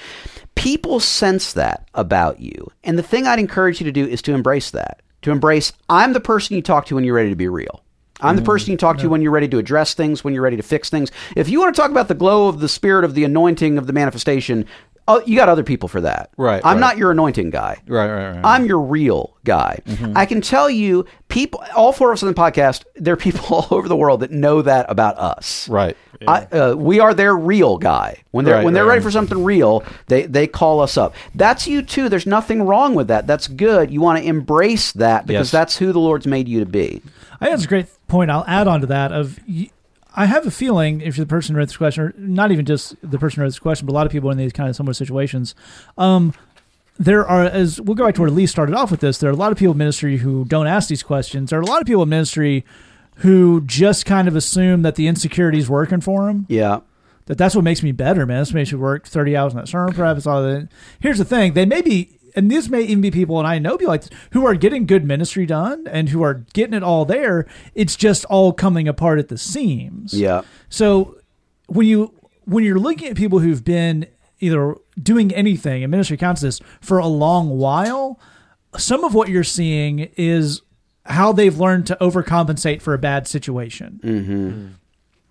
[0.56, 2.68] People sense that about you.
[2.84, 5.02] And the thing I'd encourage you to do is to embrace that.
[5.24, 7.83] To embrace, I'm the person you talk to when you're ready to be real.
[8.24, 8.46] I'm the mm.
[8.46, 10.90] person you talk to when you're ready to address things, when you're ready to fix
[10.90, 11.12] things.
[11.36, 13.88] If you want to talk about the glow of the spirit of the anointing of
[13.88, 14.66] the manifestation,
[15.08, 16.30] oh, you got other people for that.
[16.38, 16.80] Right, I'm right.
[16.80, 17.82] not your anointing guy.
[17.88, 18.42] Right, right, right.
[18.44, 19.80] I'm your real guy.
[20.16, 23.46] I can tell you, people, all four of us on the podcast, there are people
[23.56, 25.68] all over the world that know that about us.
[25.70, 25.98] right.
[26.26, 28.24] I, uh, we are their real guy.
[28.32, 31.14] When they're Right, when they're right, ready for something real, they they call us up.
[31.36, 32.08] That's you too.
[32.08, 33.28] There's nothing wrong with that.
[33.28, 33.92] That's good.
[33.92, 35.52] You want to embrace that because Yes.
[35.52, 37.02] that's who the Lord's made you to be.
[37.42, 38.32] I think that's a great point.
[38.32, 39.12] I'll add on to that.
[39.12, 39.70] Of y-
[40.16, 42.66] I have a feeling if you're the person who wrote this question, or not even
[42.66, 44.70] just the person who wrote this question, but a lot of people in these kind
[44.70, 45.56] of similar situations,
[45.98, 46.34] um,
[47.00, 49.18] there are as we'll go back to where Lee started off with this.
[49.18, 51.50] There are a lot of people in ministry who don't ask these questions.
[51.50, 52.64] There are a lot of people in ministry
[53.18, 56.46] who just kind of assume that the insecurity is working for them.
[56.50, 56.82] Yeah.
[57.26, 58.40] That that's what makes me better, man.
[58.40, 60.18] That's This makes me work thirty hours in that sermon prep.
[60.18, 60.68] It's all that.
[61.00, 63.78] Here's the thing: they may be, and these may even be people, and I know
[63.78, 67.06] people like this, who are getting good ministry done and who are getting it all
[67.06, 67.46] there.
[67.76, 70.14] It's just all coming apart at the seams.
[70.14, 70.42] Yeah.
[70.70, 71.18] So
[71.68, 72.14] when you
[72.46, 74.08] when you're looking at people who've been
[74.40, 78.20] either doing anything, and ministry counts this for a long while,
[78.78, 80.62] some of what you're seeing is
[81.06, 84.00] how they've learned to overcompensate for a bad situation.
[84.04, 84.50] Mm-hmm.
[84.50, 84.74] Mm.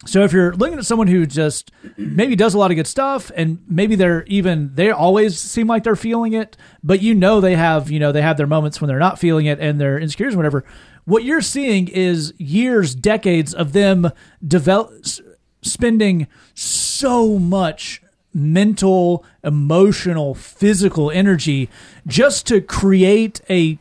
[0.04, 3.30] So if you're looking at someone who just maybe does a lot of good stuff
[3.36, 7.54] and maybe they're even they always seem like they're feeling it, but you know they
[7.54, 10.36] have, you know, they have their moments when they're not feeling it and they're insecure
[10.36, 10.64] whatever.
[11.04, 14.10] What you're seeing is years, decades of them
[14.46, 15.04] develop
[15.62, 18.02] spending so much
[18.34, 21.68] mental, emotional, physical energy
[22.06, 23.78] just to create a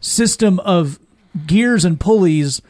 [0.00, 0.98] system of
[1.46, 2.62] gears and pulleys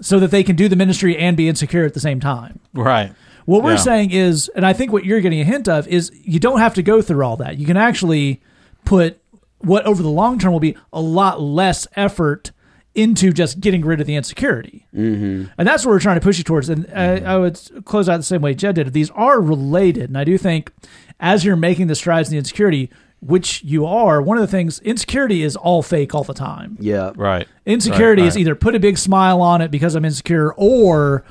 [0.00, 2.60] so that they can do the ministry and be insecure at the same time.
[2.72, 3.12] Right.
[3.46, 3.76] What we're Yeah.
[3.76, 6.74] saying is, and I think what you're getting a hint of is you don't have
[6.74, 7.58] to go through all that.
[7.58, 8.40] You can actually
[8.84, 9.18] put
[9.58, 12.50] what over the long term will be a lot less effort
[12.94, 14.86] into just getting rid of the insecurity.
[14.94, 15.50] Mm-hmm.
[15.58, 16.68] And that's what we're trying to push you towards.
[16.68, 18.92] And I, I would close out the same way Jed did.
[18.92, 20.04] These are related.
[20.10, 20.70] And I do think
[21.18, 22.90] as you're making the strides in the insecurity,
[23.26, 26.76] which you are, one of the things, insecurity is all fake all the time.
[26.80, 27.12] Yeah.
[27.16, 27.48] Right.
[27.66, 31.24] Insecurity Right, is either put a big smile on it because I'm insecure or,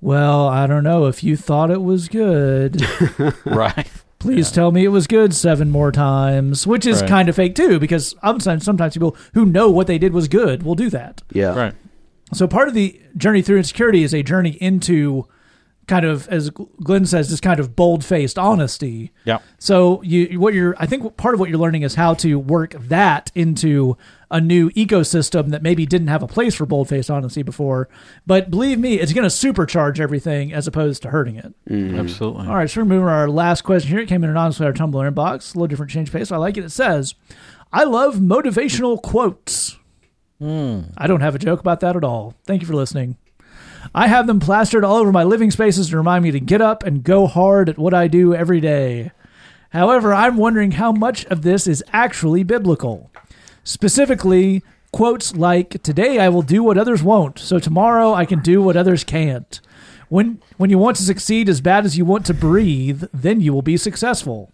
[0.00, 2.82] well, I don't know, if you thought it was good.
[3.44, 3.88] Right.
[4.18, 7.08] Please tell me it was good seven more times, which is Right.
[7.08, 10.64] kind of fake too, because sometimes sometimes people who know what they did was good
[10.64, 11.22] will do that.
[11.32, 11.54] Yeah.
[11.54, 11.74] Right.
[12.34, 15.26] So part of the journey through insecurity is a journey into
[15.88, 19.10] kind of, as Glenn says, this kind of bold faced honesty.
[19.24, 19.38] Yeah.
[19.58, 22.74] So you, what you're, I think part of what you're learning is how to work
[22.74, 23.96] that into
[24.30, 27.88] a new ecosystem that maybe didn't have a place for bold faced honesty before.
[28.26, 31.54] But believe me, it's going to supercharge everything as opposed to hurting it.
[31.68, 31.98] Mm-hmm.
[31.98, 32.46] Absolutely.
[32.46, 34.00] All right, so we're moving to our last question here.
[34.00, 35.54] It came in anonymously our Tumblr inbox.
[35.54, 36.30] A little different change pace.
[36.30, 36.64] I like it.
[36.64, 37.14] It says,
[37.72, 39.78] I love motivational quotes.
[40.38, 40.82] Hmm.
[40.96, 42.34] I don't have a joke about that at all.
[42.44, 43.16] Thank you for listening.
[43.94, 46.82] I have them plastered all over my living spaces to remind me to get up
[46.82, 49.12] and go hard at what I do every day.
[49.70, 53.10] However, I'm wondering how much of this is actually biblical.
[53.64, 54.62] Specifically,
[54.92, 58.76] quotes like, Today I will do what others won't, so tomorrow I can do what
[58.76, 59.60] others can't.
[60.08, 63.52] When, when you want to succeed as bad as you want to breathe, then you
[63.52, 64.50] will be successful.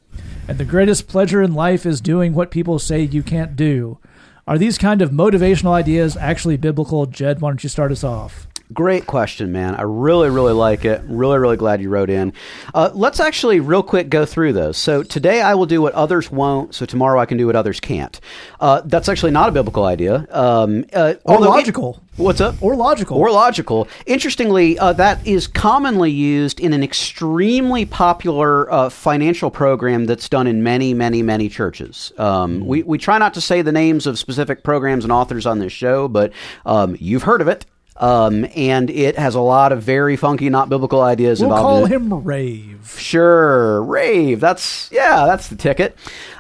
[0.49, 3.99] And the greatest pleasure in life is doing what people say you can't do.
[4.47, 7.07] Are these kind of motivational ideas actually biblical?
[7.07, 8.49] Jed, why don't you start us off?
[8.73, 9.75] Great question, man.
[9.75, 11.03] I really, really like it.
[11.07, 12.33] Really, really glad you wrote in.
[12.73, 14.79] Uh, let's actually, real quick, go through those.
[14.79, 17.79] So, today I will do what others won't, so tomorrow I can do what others
[17.79, 18.19] can't.
[18.59, 20.27] Uh, that's actually not a biblical idea.
[20.31, 22.01] Um, uh, Or although it- logical.
[22.17, 22.55] what's up?
[22.63, 23.19] Or logical.
[23.19, 23.87] Or logical.
[24.07, 30.47] Interestingly, uh, that is commonly used in an extremely popular uh, financial program that's done
[30.47, 32.13] in many, many, many churches.
[32.17, 35.59] Um, we, we try not to say the names of specific programs and authors on
[35.59, 36.33] this show, but
[36.65, 37.67] um, you've heard of it.
[37.97, 41.65] Um, and it has a lot of very funky, not biblical ideas we'll involved.
[41.65, 42.97] call in him Rave.
[42.99, 44.41] Sure, rave.
[44.41, 45.97] That's yeah, that's the ticket.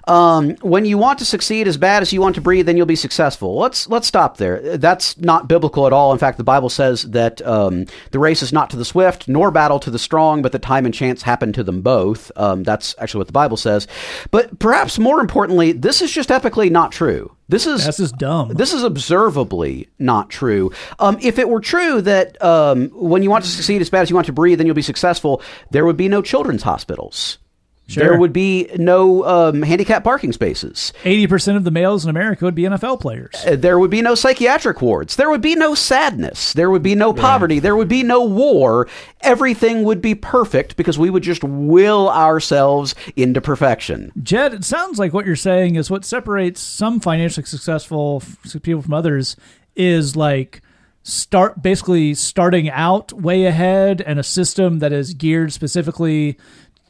[0.06, 2.86] Um, when you want to succeed as bad as you want to breathe, then you'll
[2.86, 3.56] be successful.
[3.56, 4.76] Let's let's stop there.
[4.76, 6.12] That's not biblical at all.
[6.12, 9.50] In fact, the Bible says that um, the race is not to the swift, nor
[9.50, 12.30] battle to the strong, but the time and chance happen to them both.
[12.36, 13.86] Um, that's actually what the Bible says.
[14.30, 17.34] But perhaps more importantly, this is just epically not true.
[17.48, 18.48] This is That's just dumb.
[18.54, 20.72] this is observably not true.
[20.98, 24.08] Um, if it were true that um, when you want to succeed as bad as
[24.08, 27.38] you want to breathe, then you'll be successful, there would be no children's hospitals.
[27.86, 28.02] Sure.
[28.04, 30.92] There would be no um, handicap parking spaces.
[31.02, 33.34] 80% of the males in America would be NFL players.
[33.46, 35.16] Uh, There would be no psychiatric wards.
[35.16, 36.54] There would be no sadness.
[36.54, 37.58] There would be no poverty.
[37.58, 38.88] There would be no war.
[39.20, 44.12] Everything would be perfect because we would just will ourselves into perfection.
[44.22, 48.22] Jed, it sounds like what you're saying is what separates some financially successful
[48.62, 49.36] people from others
[49.76, 50.62] is like
[51.02, 56.38] start basically starting out way ahead and a system that is geared specifically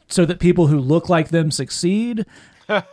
[0.07, 2.25] so that people who look like them succeed.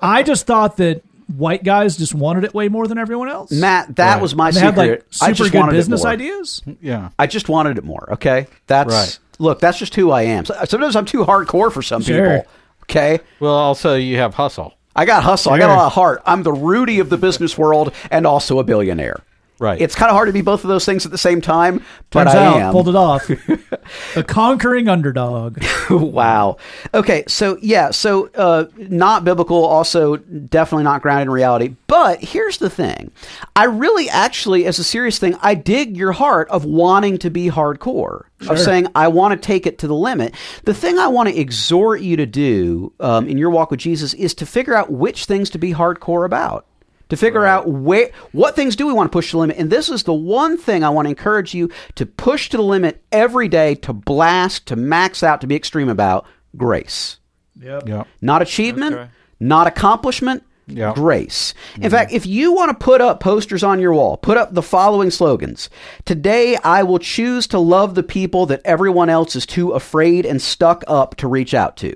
[0.01, 1.03] I just thought that
[1.37, 3.51] white guys just wanted it way more than everyone else.
[3.51, 4.23] Matt, that Right.
[4.23, 4.75] was my they secret.
[4.75, 6.13] had like I just good wanted it business more.
[6.13, 6.63] ideas.
[6.83, 7.09] Yeah.
[7.19, 8.09] I just wanted it more.
[8.13, 9.19] Okay, that's Right.
[9.39, 9.61] look.
[9.61, 10.45] That's just who I am.
[10.45, 12.39] Sometimes I'm too hardcore for some Sure.
[12.39, 12.53] people.
[12.85, 14.75] Okay, Well, also you have hustle.
[14.95, 15.53] I got hustle.
[15.53, 16.21] I got a lot of heart.
[16.27, 19.21] I'm the Rudy of the business world and also a billionaire.
[19.63, 19.81] Right.
[19.81, 22.25] It's kind of hard to be both of those things at the same time, but
[22.25, 22.73] Turns I out, am.
[22.73, 23.29] pulled it off.
[24.17, 25.63] the conquering underdog.
[25.91, 26.57] wow.
[26.93, 31.77] Okay, so yeah, so uh, not biblical, also definitely not grounded in reality.
[31.87, 33.13] But here's the thing:
[33.55, 37.49] I really, actually, as a serious thing, I dig your heart of wanting to be
[37.49, 40.35] hardcore, of saying I want to take it to the limit.
[40.65, 44.13] The thing I want to exhort you to do um, in your walk with Jesus
[44.15, 46.67] is to figure out which things to be hardcore about
[47.13, 49.71] to figure out where what things do we want to push to the limit and
[49.71, 53.05] this is the one thing i want to encourage you to push to the limit
[53.13, 57.19] every day to blast to max out to be extreme about grace
[57.61, 57.87] Yep.
[57.87, 58.05] Yeah.
[58.23, 59.11] not achievement Okay.
[59.39, 60.95] not accomplishment Yeah.
[60.95, 61.91] grace in mm-hmm.
[61.91, 65.11] fact if you want to put up posters on your wall put up the following
[65.11, 65.69] slogans
[66.07, 70.41] today i will choose to love the people that everyone else is too afraid and
[70.41, 71.95] stuck up to reach out to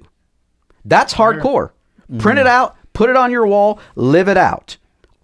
[0.87, 1.71] that's hardcore.
[2.19, 2.49] Print it mm-hmm.
[2.49, 4.77] out, put it on your wall, live it out.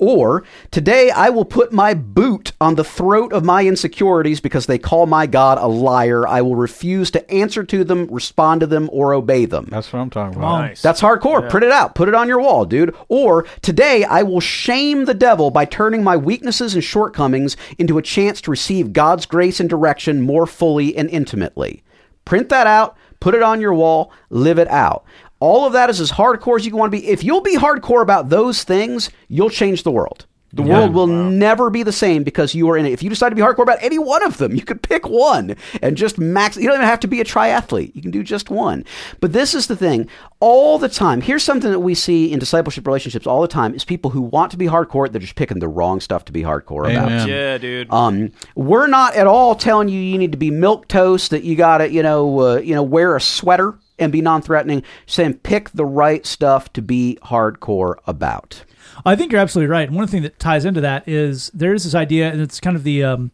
[0.02, 0.42] Or,
[0.72, 5.06] today I will put my boot on the throat of my insecurities because they call
[5.06, 6.26] my God a liar.
[6.26, 9.68] I will refuse to answer to them, respond to them, or obey them.
[9.70, 10.62] That's what I'm talking about.
[10.62, 10.82] Nice.
[10.82, 11.48] That's hardcore.
[11.48, 11.94] Print it out.
[11.94, 12.96] Put it on your wall, dude.
[13.06, 18.02] Or today I will shame the devil by turning my weaknesses and shortcomings into a
[18.02, 21.84] chance to receive God's grace and direction more fully and intimately.
[22.24, 22.96] Print that out.
[23.20, 24.10] Put it on your wall.
[24.30, 25.04] Live it out.
[25.42, 27.04] All of that is as hardcore as you want to be.
[27.08, 30.24] If you'll be hardcore about those things, you'll change the world.
[30.52, 32.92] The world will never be the same because you are in it.
[32.92, 35.56] If you decide to be hardcore about any one of them, you could pick one
[35.80, 36.56] and just max.
[36.56, 37.92] You don't even have to be a triathlete.
[37.96, 38.84] You can do just one.
[39.18, 40.08] But this is the thing.
[40.38, 43.84] All the time, here's something that we see in discipleship relationships all the time: is
[43.84, 46.88] people who want to be hardcore, they're just picking the wrong stuff to be hardcore
[46.88, 47.26] about.
[47.26, 47.90] Yeah, dude.
[47.90, 51.56] Um, we're not at all telling you you need to be milk toast, that you
[51.56, 54.82] got to, you know, uh, you know, wear a sweater and be non-threatening.
[55.06, 58.64] Saying pick the right stuff to be hardcore about.
[59.06, 59.88] I think you're absolutely right.
[59.88, 62.76] And one thing that ties into that is there is this idea, and it's kind
[62.76, 63.30] of the um,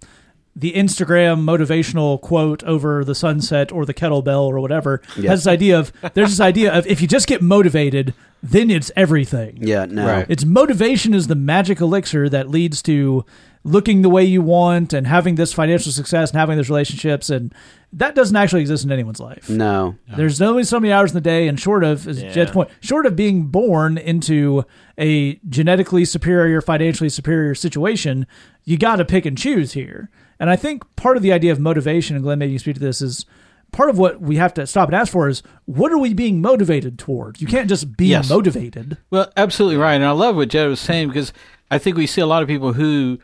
[0.54, 5.30] the Instagram motivational quote over the sunset or the kettlebell or whatever Yeah.
[5.30, 8.12] has this idea of there's this idea of if you just get motivated,
[8.42, 9.58] then it's everything.
[9.60, 10.06] Yeah, no.
[10.06, 10.26] Right.
[10.28, 13.24] It's motivation is the magic elixir that leads to
[13.64, 17.52] looking the way you want and having this financial success and having those relationships and
[17.94, 19.48] that doesn't actually exist in anyone's life.
[19.48, 19.96] No.
[20.16, 22.30] There's only so many hours in the day, and short of, as Yeah.
[22.32, 24.64] Jed's point, short of being born into
[24.98, 28.26] a genetically superior, financially superior situation,
[28.64, 30.10] you got to pick and choose here.
[30.38, 32.80] And I think part of the idea of motivation, and Glenn, maybe you speak to
[32.80, 33.24] this, is
[33.72, 36.40] part of what we have to stop and ask for is what are we being
[36.40, 37.40] motivated toward?
[37.40, 38.28] You can't just be Yes.
[38.30, 38.96] motivated.
[39.10, 41.32] Well, absolutely right, and I love what Jed was saying because
[41.70, 43.18] I think we see a lot of people who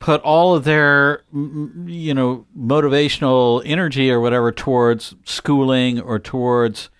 [0.00, 6.90] put all of their, you know, motivational energy or whatever towards schooling or towards.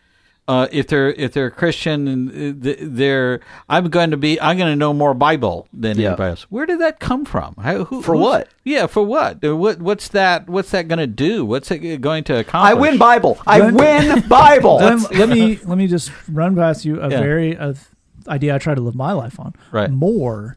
[0.48, 4.70] Uh, if they're if they're Christian and uh, they're I'm going to be I'm going
[4.72, 6.08] to know more Bible than Yeah.
[6.08, 6.44] anybody else.
[6.44, 7.54] Where did that come from?
[7.62, 8.48] How, who, For what?
[8.64, 9.44] Yeah, for what?
[9.44, 10.48] Uh, What what's that?
[10.48, 11.44] What's that going to do?
[11.44, 12.70] What's it going to accomplish?
[12.70, 13.38] I win Bible.
[13.46, 14.78] I Glenn- win Bible.
[14.78, 17.20] Glenn, let me let me just run past you a Yeah.
[17.20, 17.74] very uh,
[18.26, 19.54] idea I try to live my life on.
[19.70, 19.90] Right.
[19.90, 20.56] More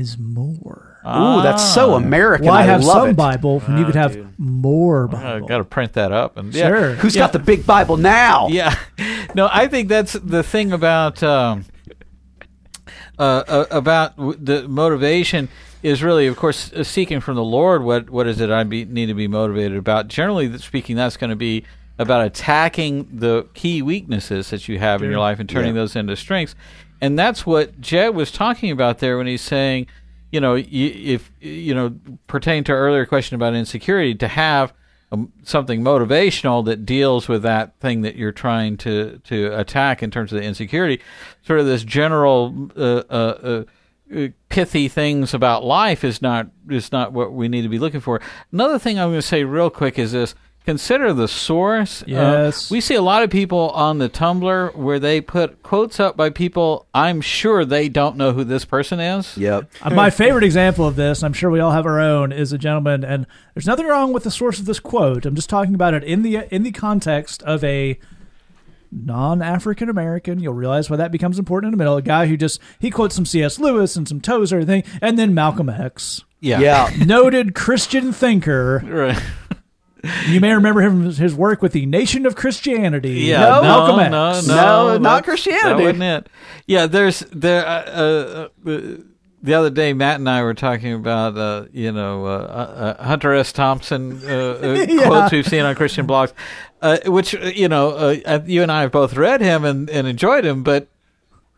[0.00, 0.98] is more.
[1.06, 2.46] Ooh, that's so American.
[2.48, 3.16] Why I have love some it.
[3.16, 4.38] Bible when you could have dude.
[4.38, 5.46] more I Bible?
[5.48, 6.68] got to print that up and yeah.
[6.68, 6.92] Sure.
[6.94, 7.22] Who's Yeah.
[7.22, 8.48] got the big Bible now?
[8.50, 8.74] Yeah,
[9.34, 11.64] no, I think that's the thing about um,
[13.18, 15.48] uh, uh, about w- the motivation
[15.82, 17.82] is really, of course, uh, seeking from the Lord.
[17.82, 20.08] What what is it I be, need to be motivated about?
[20.08, 21.64] Generally speaking, that's going to be
[21.98, 25.80] about attacking the key weaknesses that you have in your life and turning Yeah.
[25.82, 26.54] those into strengths.
[27.00, 29.86] And that's what Jed was talking about there when he's saying,
[30.30, 31.94] you know, if you know,
[32.26, 34.72] pertaining to earlier question about insecurity, to have
[35.12, 40.10] um, something motivational that deals with that thing that you're trying to to attack in
[40.10, 41.02] terms of the insecurity,
[41.42, 43.64] sort of this general uh, uh, uh,
[44.14, 48.00] uh, pithy things about life is not is not what we need to be looking
[48.00, 48.20] for.
[48.52, 50.34] Another thing I'm going to say real quick is this.
[50.66, 52.02] Consider the source.
[52.02, 52.70] Uh, Yes.
[52.70, 56.28] we see a lot of people on the Tumblr where they put quotes up by
[56.30, 56.86] people.
[56.94, 59.36] I'm sure they don't know who this person is.
[59.38, 59.70] Yep.
[59.82, 62.58] Uh, My favorite example of this, I'm sure we all have our own, is a
[62.58, 65.24] gentleman, and there's nothing wrong with the source of this quote.
[65.24, 67.98] I'm just talking about it in the in the context of a
[68.92, 70.40] non-African American.
[70.40, 71.96] You'll realize why that becomes important in a minute.
[71.96, 73.58] A guy who just he quotes some C.S.
[73.58, 76.60] Lewis and some Tozer thing, and then Malcolm X, Yeah.
[76.60, 76.90] Yeah.
[77.04, 78.82] noted Christian thinker.
[78.86, 79.18] Right.
[80.28, 83.20] You may remember him his work with the Nation of Christianity.
[83.20, 84.46] Yeah, No, Malcolm no, X.
[84.46, 85.68] No, No, no, not Christianity.
[85.68, 86.28] That wasn't it.
[86.66, 87.66] Yeah, there's there.
[87.66, 88.80] Uh, uh, uh,
[89.42, 93.32] the other day, Matt and I were talking about uh, you know uh, uh, Hunter
[93.34, 93.52] S.
[93.52, 95.06] Thompson uh, uh, Yeah.
[95.06, 96.32] quotes we've seen on Christian blogs,
[96.82, 100.44] uh, which you know uh, you and I have both read him and, and enjoyed
[100.44, 100.88] him, but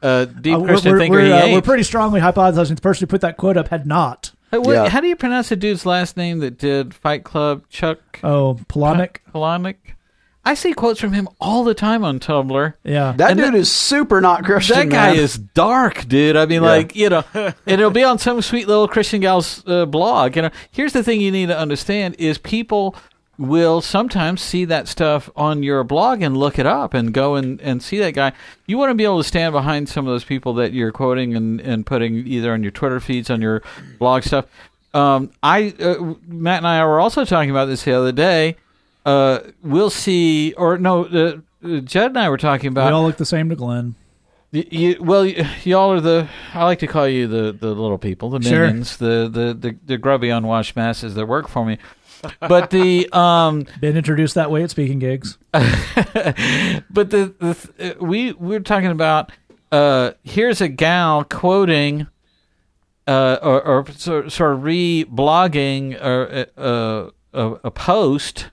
[0.02, 1.54] uh, deep Uh, Christian we're, thinker we're, he uh, ain't.
[1.54, 4.32] we're pretty strongly hypothesizing the person who put that quote up had not.
[4.52, 4.88] Uh, what- Yeah.
[4.88, 7.62] How do you pronounce the dude's last name that did Fight Club?
[7.70, 9.16] Chuck Oh, Polonic.
[9.34, 9.76] Palahniuk?
[10.44, 12.74] I see quotes from him all the time on Tumblr.
[12.82, 13.14] Yeah.
[13.16, 14.76] That And dude that- is super not Christian.
[14.76, 15.16] That guy man.
[15.16, 16.36] is dark, dude.
[16.36, 16.68] I mean, Yeah.
[16.68, 20.34] like you know, and it'll be on some sweet little Christian gal's uh, blog.
[20.34, 22.96] You know, here's the thing you need to understand: is people
[23.48, 27.60] will sometimes see that stuff on your blog and look it up and go and,
[27.60, 28.32] and see that guy.
[28.66, 31.34] You want to be able to stand behind some of those people that you're quoting
[31.34, 33.62] and, and putting either on your Twitter feeds, on your
[33.98, 34.46] blog stuff.
[34.94, 38.56] Um, I uh, Matt and I were also talking about this the other day.
[39.04, 43.04] Uh, we'll see, or no, uh, Jed and I were talking about we about all
[43.04, 43.94] look the same to Glenn.
[44.52, 46.28] You, well, y- y'all are the.
[46.52, 48.66] I like to call you the, the little people, the Sure.
[48.66, 51.78] minions, the, the, the, the grubby unwashed masses that work for me.
[52.40, 55.38] But the um, Been introduced that way at speaking gigs.
[55.52, 55.64] but
[57.10, 59.32] the, the th- uh, we we're talking about.
[59.70, 62.06] Uh, here's a gal quoting,
[63.06, 68.50] uh, or, or sort, sort of re-blogging or uh, a, a post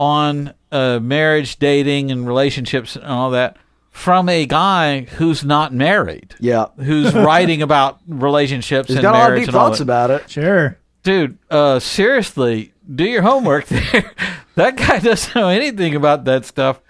[0.00, 3.56] on uh, marriage, dating, and relationships and all that
[3.90, 6.34] from a guy who's not married.
[6.40, 6.66] Yeah.
[6.76, 9.84] who's writing about relationships He's and got a lot of deep and all thoughts that.
[9.84, 10.28] about it.
[10.30, 10.76] Sure.
[11.04, 14.12] Dude, uh, seriously, do your homework there.
[14.54, 16.80] that guy doesn't know anything about that stuff.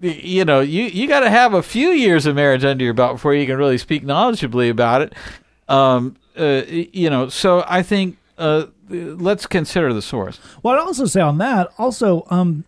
[0.00, 3.14] you know, you you got to have a few years of marriage under your belt
[3.14, 5.14] before you can really speak knowledgeably about it.
[5.68, 10.38] Um, uh, you know, so I think uh, let's consider the source.
[10.62, 12.64] Well, I'd also say on that, also, um,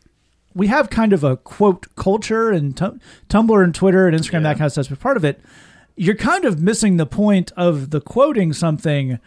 [0.54, 2.98] we have kind of a quote culture and tu-
[3.28, 4.88] Tumblr and Twitter and Instagram, that kind of stuff.
[4.88, 5.40] But part of it,
[5.96, 9.18] you're kind of missing the point of the quoting something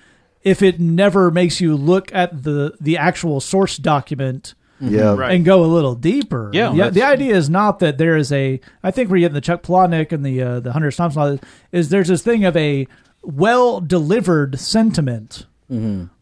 [0.44, 5.14] if it never makes you look at the the actual source document Yeah.
[5.16, 5.36] Right.
[5.36, 6.50] and go a little deeper.
[6.54, 8.60] Yeah, the, the idea is not that there is a.
[8.84, 11.22] I think we're getting the Chuck Palahniuk and the uh, the Hunter Thompson.
[11.22, 11.40] all
[11.72, 12.88] Is there's this thing of a
[13.22, 15.46] well delivered sentiment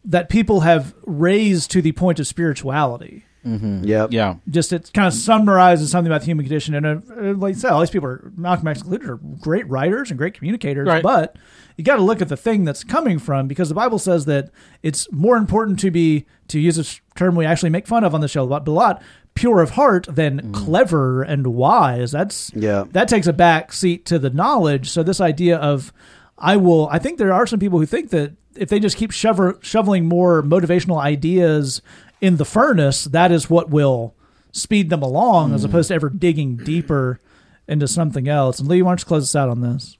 [0.04, 3.24] that people have raised to the point of spirituality.
[3.44, 3.82] Yep.
[3.84, 4.34] Yeah, Yeah.
[4.48, 7.70] Just it kind of summarizes something about the human condition, and uh, like I said,
[7.72, 11.02] all these people are Malcolm X included are great writers and great communicators, Right.
[11.02, 11.36] but
[11.76, 14.50] you got to look at the thing that's coming from because the Bible says that
[14.82, 16.84] it's more important to be to use a
[17.18, 19.02] term we actually make fun of on the show a lot, but a lot
[19.34, 22.10] pure of heart than clever and wise.
[22.10, 22.84] That's Yeah.
[22.92, 24.90] that takes a back seat to the knowledge.
[24.90, 25.92] So this idea of
[26.36, 29.10] I will, I think there are some people who think that if they just keep
[29.12, 31.80] shover, shoveling more motivational ideas
[32.20, 34.14] in the furnace, that is what will
[34.52, 35.68] speed them along, as hmm.
[35.68, 37.20] opposed to ever digging deeper
[37.68, 38.58] into something else.
[38.58, 39.96] And Lee, why don't you close us out on this?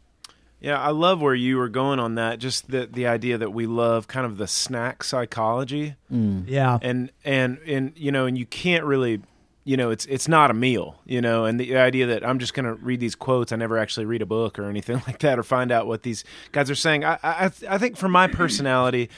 [0.61, 2.39] Yeah, I love where you were going on that.
[2.39, 6.45] Just the the idea that we love kind of the snack psychology, mm.
[6.47, 9.23] Yeah, and and and you know, and you can't really,
[9.65, 12.53] you know, it's it's not a meal, you know, and the idea that I'm just
[12.53, 15.39] going to read these quotes, I never actually read a book or anything like that,
[15.39, 17.07] or find out what these guys are saying.
[17.07, 19.09] I I, I think for my personality.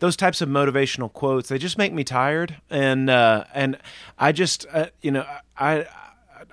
[0.00, 3.78] Those types of motivational quotes, they just make me tired, and uh, and
[4.18, 5.26] I just, uh, you know,
[5.58, 5.86] I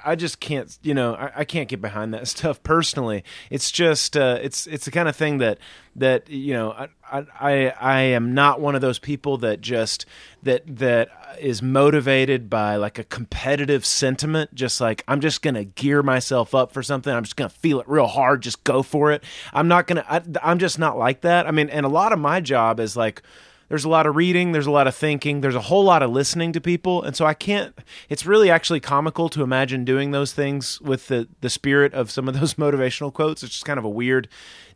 [0.08, 3.24] I just can't, you know, I, I can't get behind that stuff personally.
[3.50, 5.60] It's just, uh, it's it's the kind of thing that
[5.98, 6.72] that you know,
[7.12, 10.06] I, I I am not one of those people that just
[10.44, 14.56] that that is motivated by like a competitive sentiment.
[14.56, 17.14] Just like I'm just gonna gear myself up for something.
[17.14, 18.44] I'm just gonna feel it real hard.
[18.44, 19.24] Just go for it.
[19.52, 20.06] I'm not gonna.
[20.08, 21.48] I, I'm just not like that.
[21.48, 23.24] I mean, and a lot of my job is like
[23.70, 26.12] there's a lot of reading there's a lot of thinking there's a whole lot of
[26.12, 27.04] listening to people.
[27.04, 27.78] And so i can't
[28.10, 32.28] it's really actually comical to imagine doing those things with the the spirit of some
[32.28, 33.44] of those motivational quotes.
[33.44, 34.28] It's just kind of a weird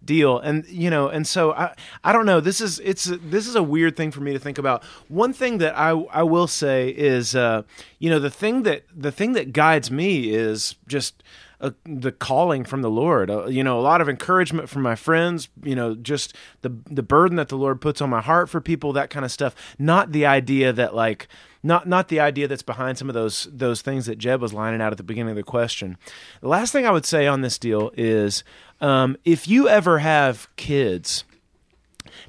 [0.03, 0.39] deal.
[0.39, 1.73] And you know and so i
[2.03, 2.39] i don't know.
[2.39, 4.83] This is it's this is a weird thing for me to think about.
[5.07, 7.63] One thing that i i will say is uh
[7.99, 11.23] you know the thing that the thing that guides me is just
[11.61, 13.29] uh, the calling from the Lord.
[13.29, 15.47] Uh, you know, a lot of encouragement from my friends.
[15.63, 18.93] You know, just the the burden that the Lord puts on my heart for people,
[18.93, 19.55] that kind of stuff.
[19.79, 21.27] Not the idea that like.
[21.63, 24.81] Not, not the idea that's behind some of those those things that Jed was lining
[24.81, 25.95] out at the beginning of the question.
[26.41, 28.43] The last thing I would say on this deal is,
[28.79, 31.23] um, if you ever have kids,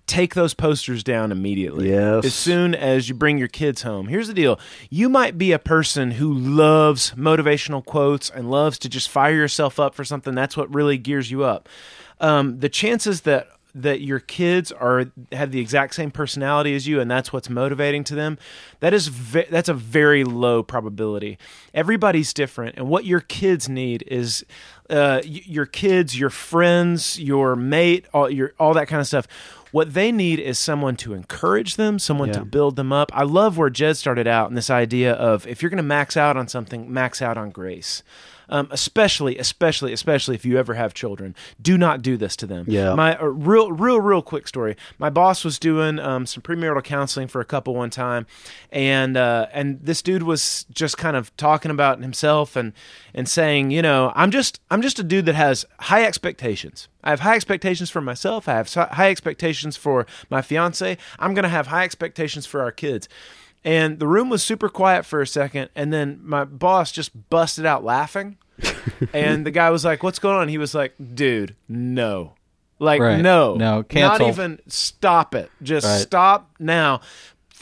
[0.06, 1.90] take those posters down immediately.
[1.90, 2.24] Yes.
[2.24, 4.08] As soon as you bring your kids home.
[4.08, 4.58] Here's the deal.
[4.90, 9.78] You might be a person who loves motivational quotes and loves to just fire yourself
[9.80, 10.34] up for something.
[10.34, 11.68] That's what really gears you up.
[12.20, 17.00] Um, the chances that that your kids are have the exact same personality as you
[17.00, 18.36] and that's what's motivating to them
[18.80, 21.38] that is ve- that's a very low probability
[21.72, 24.44] everybody's different and what your kids need is
[24.90, 29.26] uh, y- your kids your friends your mate all your all that kind of stuff
[29.72, 33.10] what they need is someone to encourage them, someone to build them up.
[33.14, 36.16] I love where Jed started out in this idea of if you're going to max
[36.16, 38.02] out on something, max out on grace.
[38.48, 42.66] Um, especially, especially, especially if you ever have children, do not do this to them.
[42.68, 42.94] Yeah.
[42.94, 44.76] My a real, real, real quick story.
[44.98, 48.26] My boss was doing um, some premarital counseling for a couple one time,
[48.70, 52.72] and uh, and this dude was just kind of talking about himself and
[53.14, 56.88] and saying, you know, I'm just I'm just a dude that has high expectations.
[57.04, 58.48] I have high expectations for myself.
[58.48, 60.96] I have high expectations for my fiance.
[61.18, 63.08] I'm going to have high expectations for our kids.
[63.64, 67.64] And the room was super quiet for a second, and then my boss just busted
[67.64, 68.38] out laughing.
[69.12, 72.34] and the guy was like, "What's going on?" He was like, "Dude, no."
[72.78, 73.20] Like Right.
[73.20, 75.50] no, No, not even stop it.
[75.62, 75.98] Just Right.
[76.00, 77.00] stop now.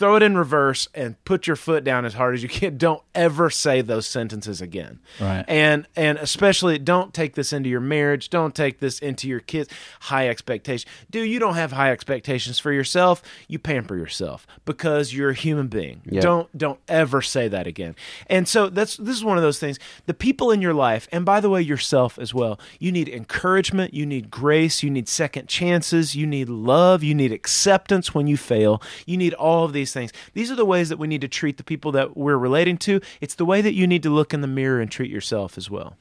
[0.00, 2.76] Throw it in reverse and put your foot down as hard as you can.
[2.78, 4.98] Don't ever say those sentences again.
[5.20, 5.44] Right.
[5.46, 8.30] And and especially don't take this into your marriage.
[8.30, 9.68] Don't take this into your kids.
[10.00, 10.90] High expectations.
[11.10, 13.22] Dude, you don't have high expectations for yourself.
[13.46, 16.00] You pamper yourself because you're a human being.
[16.06, 16.22] Yeah.
[16.22, 17.94] Don't don't ever say that again.
[18.28, 19.78] And so that's this is one of those things.
[20.06, 22.58] The people in your life, and by the way, yourself as well.
[22.78, 23.92] You need encouragement.
[23.92, 24.82] You need grace.
[24.82, 26.16] You need second chances.
[26.16, 27.02] You need love.
[27.02, 28.80] You need acceptance when you fail.
[29.04, 30.12] You need all of these things.
[30.34, 33.00] These are the ways that we need to treat the people that we're relating to.
[33.20, 35.70] It's the way that you need to look in the mirror and treat yourself as
[35.70, 35.96] well.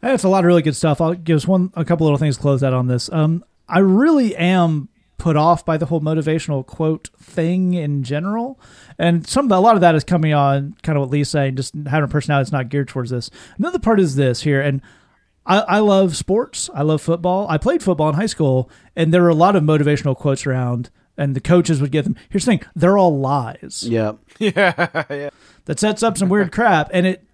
[0.00, 1.00] That's a lot of really good stuff.
[1.00, 3.10] I'll give us one a couple little things to close out on this.
[3.12, 4.88] Um, I really am
[5.18, 8.58] put off by the whole motivational quote thing in general.
[8.98, 11.74] And some a lot of that is coming on kind of what Lee's saying, just
[11.74, 13.28] having a personality that's not geared towards this.
[13.58, 14.80] Another part is this here, and
[15.44, 16.70] I, I love sports.
[16.72, 17.48] I love football.
[17.48, 20.90] I played football in high school, and there were a lot of motivational quotes around,
[21.18, 22.16] and the coaches would get them.
[22.30, 24.12] Here's the thing: they're all lies Yeah.
[24.38, 25.04] Yeah.
[25.10, 25.30] yeah.
[25.66, 27.24] That sets up some weird crap, and it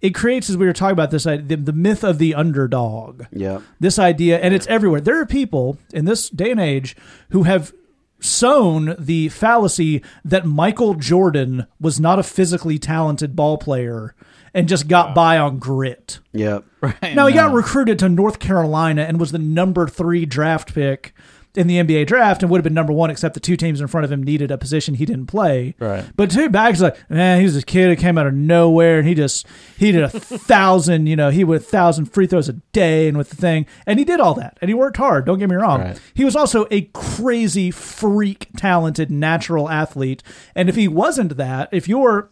[0.00, 3.24] it creates, as we were talking about this, the, the myth of the underdog.
[3.32, 3.60] Yeah.
[3.80, 5.00] This idea, and it's everywhere.
[5.00, 6.96] There are people in this day and age
[7.30, 7.72] who have
[8.20, 14.14] sown the fallacy that Michael Jordan was not a physically talented ball player
[14.54, 16.18] and just got by on grit.
[16.32, 16.60] Yeah.
[16.80, 17.14] Right.
[17.14, 21.14] Now he got recruited to North Carolina and was the number three draft pick
[21.54, 23.88] in the NBA draft and would have been number one, except the two teams in
[23.88, 25.74] front of him needed a position he didn't play.
[25.78, 26.04] Right.
[26.14, 29.08] But two bags like, man, he was a kid who came out of nowhere and
[29.08, 29.46] he just
[29.76, 33.18] he did a thousand, you know, he would a thousand free throws a day and
[33.18, 33.66] with the thing.
[33.86, 34.58] And he did all that.
[34.60, 35.80] And he worked hard, don't get me wrong.
[35.80, 36.00] Right.
[36.14, 40.22] He was also a crazy freak talented natural athlete.
[40.54, 42.30] And if he wasn't that, if you're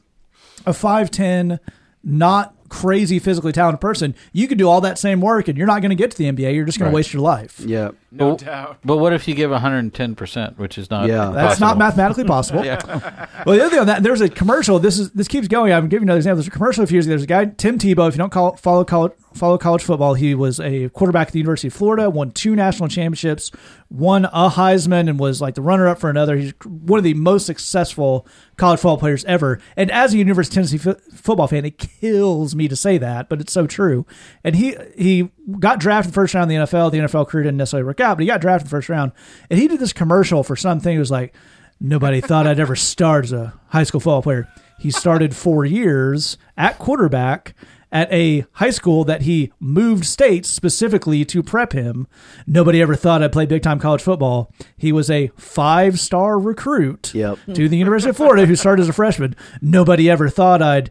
[0.65, 1.59] a 5'10,
[2.05, 5.81] not crazy physically talented person, you could do all that same work and you're not
[5.83, 6.55] going to get to the NBA.
[6.55, 6.93] You're just going Right.
[6.93, 7.61] to waste your life.
[7.61, 7.91] Yeah.
[8.11, 8.79] No Well, doubt.
[8.85, 11.31] But what if you give 110%, which is not Yeah.
[11.31, 12.65] That's not mathematically possible.
[13.47, 14.79] Well, the other thing on that, there's a commercial.
[14.81, 15.73] This is this keeps going.
[15.73, 16.37] I'm giving you another example.
[16.39, 17.13] There's a commercial a few years ago.
[17.13, 18.09] There's a guy, Tim Tebow.
[18.09, 21.39] If you don't call, follow college follow college football, he was a quarterback at the
[21.39, 22.11] University of Florida.
[22.11, 23.51] Won two national championships.
[23.91, 26.37] Won a Heisman and was like the runner up for another.
[26.37, 28.27] He's one of the most successful
[28.57, 29.61] college football players ever.
[29.77, 33.29] And as a University of Tennessee fo- football fan, it kills me to say that,
[33.29, 34.05] but it's so true.
[34.45, 36.93] And he he got drafted first round in the NFL.
[36.93, 39.13] The NFL career didn't necessarily work out, but he got drafted first round.
[39.49, 40.95] And he did this commercial for something.
[40.95, 41.35] It was like
[41.81, 44.49] nobody thought I'd ever start as a high school football player.
[44.79, 47.55] He started four years at quarterback
[47.91, 52.07] at a high school that he moved states specifically to prep him.
[52.47, 54.53] Nobody ever thought I'd play big time college football.
[54.77, 57.39] He was a five star recruit Yep.
[57.55, 59.35] to the University of Florida who started as a freshman.
[59.63, 60.91] Nobody ever thought I'd.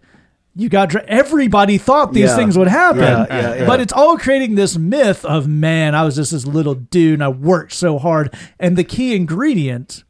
[0.56, 2.36] You got everybody thought these Yeah.
[2.36, 3.28] things would happen, Yeah,
[3.58, 5.94] yeah, but it's all creating this myth of man.
[5.94, 10.04] I was just this little dude and I worked so hard, and the key ingredient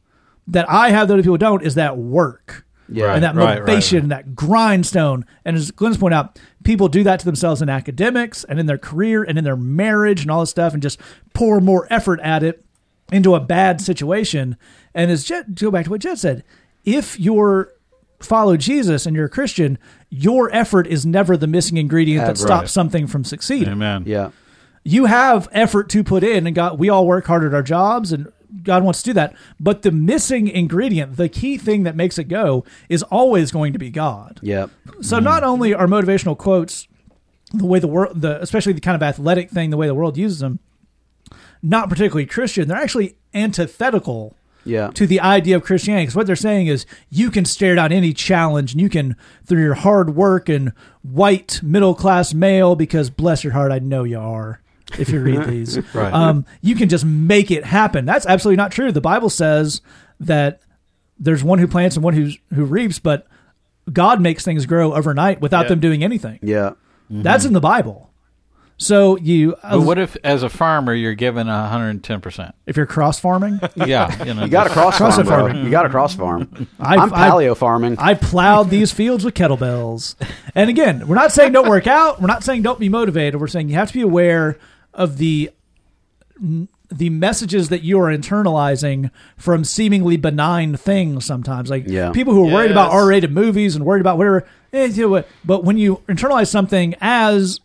[0.48, 3.14] that I have that other people don't is that work Yeah.
[3.14, 5.26] and that Right, right, motivation and that grindstone.
[5.46, 8.78] And as Glenn's pointed out, people do that to themselves in academics and in their
[8.78, 11.00] career and in their marriage and all this stuff and just
[11.34, 12.64] pour more effort at it
[13.12, 14.58] into a bad situation.
[14.94, 16.44] And as Jed, to go back to what Jed said,
[16.86, 17.72] if you're
[18.20, 19.78] follow Jesus and you're a Christian,
[20.10, 22.38] your effort is never the missing ingredient that Right.
[22.38, 24.04] stops something from succeeding Amen.
[24.08, 24.30] Yeah.
[24.84, 28.12] you have effort to put in and God we all work hard at our jobs
[28.12, 28.28] and
[28.64, 32.26] God wants to do that but the missing ingredient the key thing that makes it
[32.26, 34.68] go is always going to be God Yeah.
[35.02, 35.26] so mm-hmm.
[35.26, 36.88] not only are motivational quotes
[37.54, 40.18] the way the world the especially the kind of athletic thing the way the world
[40.18, 40.60] uses them
[41.62, 44.36] not particularly Christian they're actually antithetical
[44.66, 44.90] Yeah.
[44.96, 46.04] to the idea of Christianity.
[46.06, 49.62] Because what they're saying is you can stare down any challenge and you can, through
[49.64, 50.74] your hard work and
[51.04, 54.62] white middle class male, because bless your heart, I know you are.
[54.98, 56.14] If you read these, Right.
[56.14, 58.06] um, you can just make it happen.
[58.06, 58.92] That's absolutely not true.
[58.92, 59.82] The Bible says
[60.20, 60.62] that
[61.20, 63.28] there's one who plants and one who who reaps, but
[63.92, 65.70] God makes things grow overnight without Yeah.
[65.70, 66.40] them doing anything.
[66.42, 66.72] Yeah.
[67.10, 68.04] That's in the Bible.
[68.80, 72.54] So you, But what if, as a farmer, you're given 110%?
[72.68, 73.60] if you're cross farming?
[73.76, 74.24] Yeah.
[74.24, 75.40] You, know, You got to cross farm, CrossFit bro.
[75.48, 75.66] farming.
[75.66, 76.68] You got to cross farm.
[76.80, 77.96] I, I'm I- paleo farming.
[77.98, 80.16] I plowed these fields with kettlebells.
[80.54, 82.22] And again, we're not saying don't work out.
[82.22, 83.40] We're not saying don't be motivated.
[83.42, 84.60] We're saying you have to be aware
[84.98, 85.52] of the
[86.90, 91.70] the messages that you are internalizing from seemingly benign things sometimes.
[91.70, 92.12] Like Yeah.
[92.12, 94.46] people who are worried about R-rated movies and worried about whatever.
[94.74, 97.60] eh, you know what, But when you internalize something as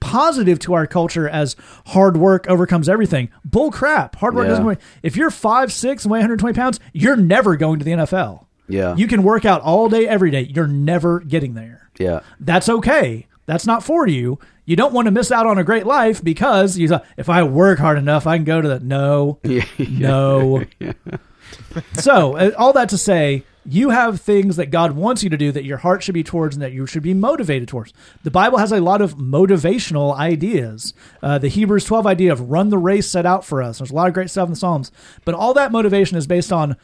[0.00, 1.54] positive to our culture as
[1.86, 3.28] hard work overcomes everything.
[3.44, 4.16] Bull crap.
[4.16, 4.50] Hard work Yeah.
[4.50, 4.64] doesn't.
[4.64, 4.80] Work.
[5.02, 8.46] If you're five six and weigh 120 pounds, you're never going to the NFL.
[8.68, 8.94] Yeah.
[8.96, 10.50] You can work out all day, every day.
[10.54, 11.88] You're never getting there.
[11.98, 12.20] yeah.
[12.40, 13.26] That's okay.
[13.46, 14.38] That's not for you.
[14.64, 17.42] You don't want to miss out on a great life because you thought, if I
[17.42, 18.80] work hard enough, I can go to the.
[18.80, 19.64] No, Yeah.
[19.78, 20.64] no.
[21.94, 25.52] so, uh, all that to say, you have things that God wants you to do
[25.52, 27.92] that your heart should be towards and that you should be motivated towards.
[28.24, 30.94] The Bible has a lot of motivational ideas.
[31.22, 33.78] Uh, the Hebrews 12 idea of run the race set out for us.
[33.78, 34.90] There's a lot of great stuff in the Psalms.
[35.24, 36.76] But all that motivation is based on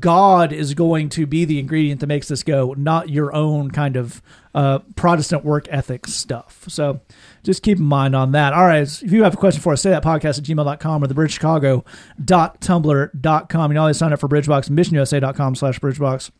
[0.00, 3.96] God is going to be the ingredient that makes this go, not your own kind
[3.96, 4.20] of
[4.54, 6.64] uh, Protestant work ethic stuff.
[6.68, 7.00] So
[7.42, 8.52] just keep in mind on that.
[8.52, 8.82] All right.
[8.82, 13.70] If you have a question for us, say that podcast at gmail.com or the bridgechicago.tumblr.com.
[13.70, 16.30] You can always sign up for Bridgebox, missionusa.com slash Bridgebox.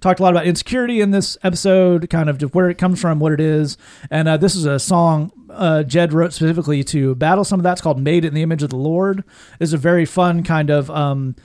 [0.00, 3.32] talked a lot about insecurity in this episode, kind of where it comes from, what
[3.32, 3.76] it is,
[4.10, 7.72] and uh, this is a song uh, Jed wrote specifically to battle some of that.
[7.72, 9.24] It's called "Made in the Image of the Lord."
[9.60, 11.36] It's a very fun kind of um,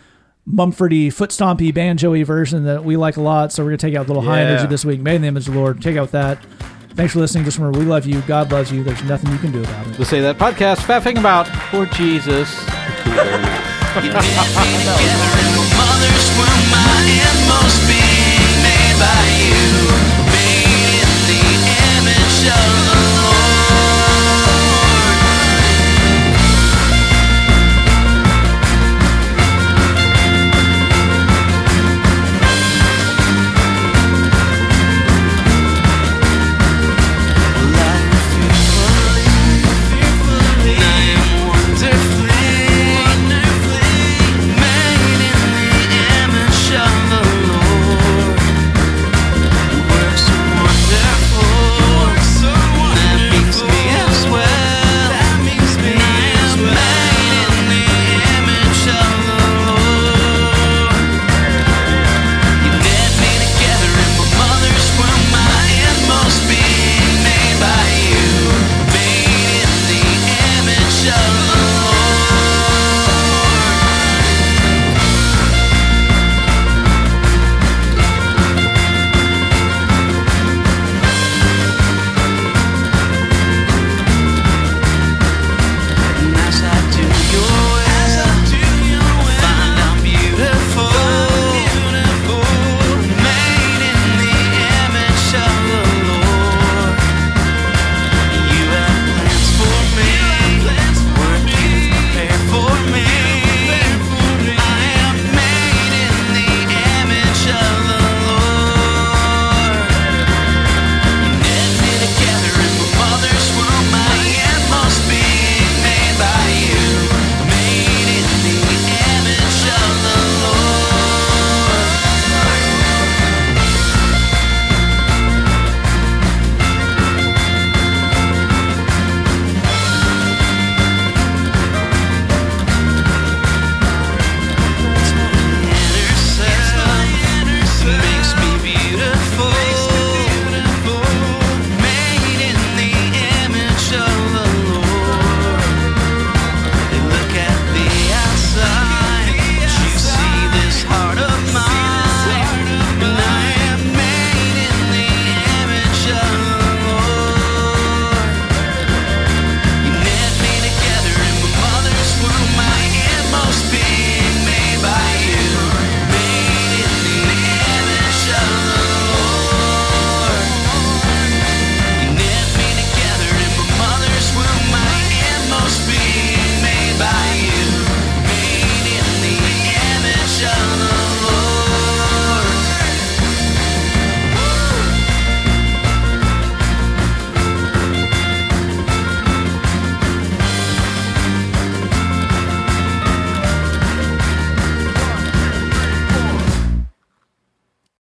[0.49, 3.51] Mumfordy, foot stompy, banjoy version that we like a lot.
[3.51, 4.47] So we're gonna take out a little high Yeah.
[4.49, 5.01] energy this week.
[5.01, 6.37] "Made in the Image of the Lord." Take out that.
[6.95, 7.43] Thanks for listening.
[7.45, 8.21] Just remember, we love you.
[8.27, 8.83] God loves you.
[8.83, 9.95] There's nothing you can do about it.
[9.97, 12.49] To say that podcast, faffing about for Jesus.
[13.97, 18.06] You knit me together in my mother's womb, my inmost being made by you.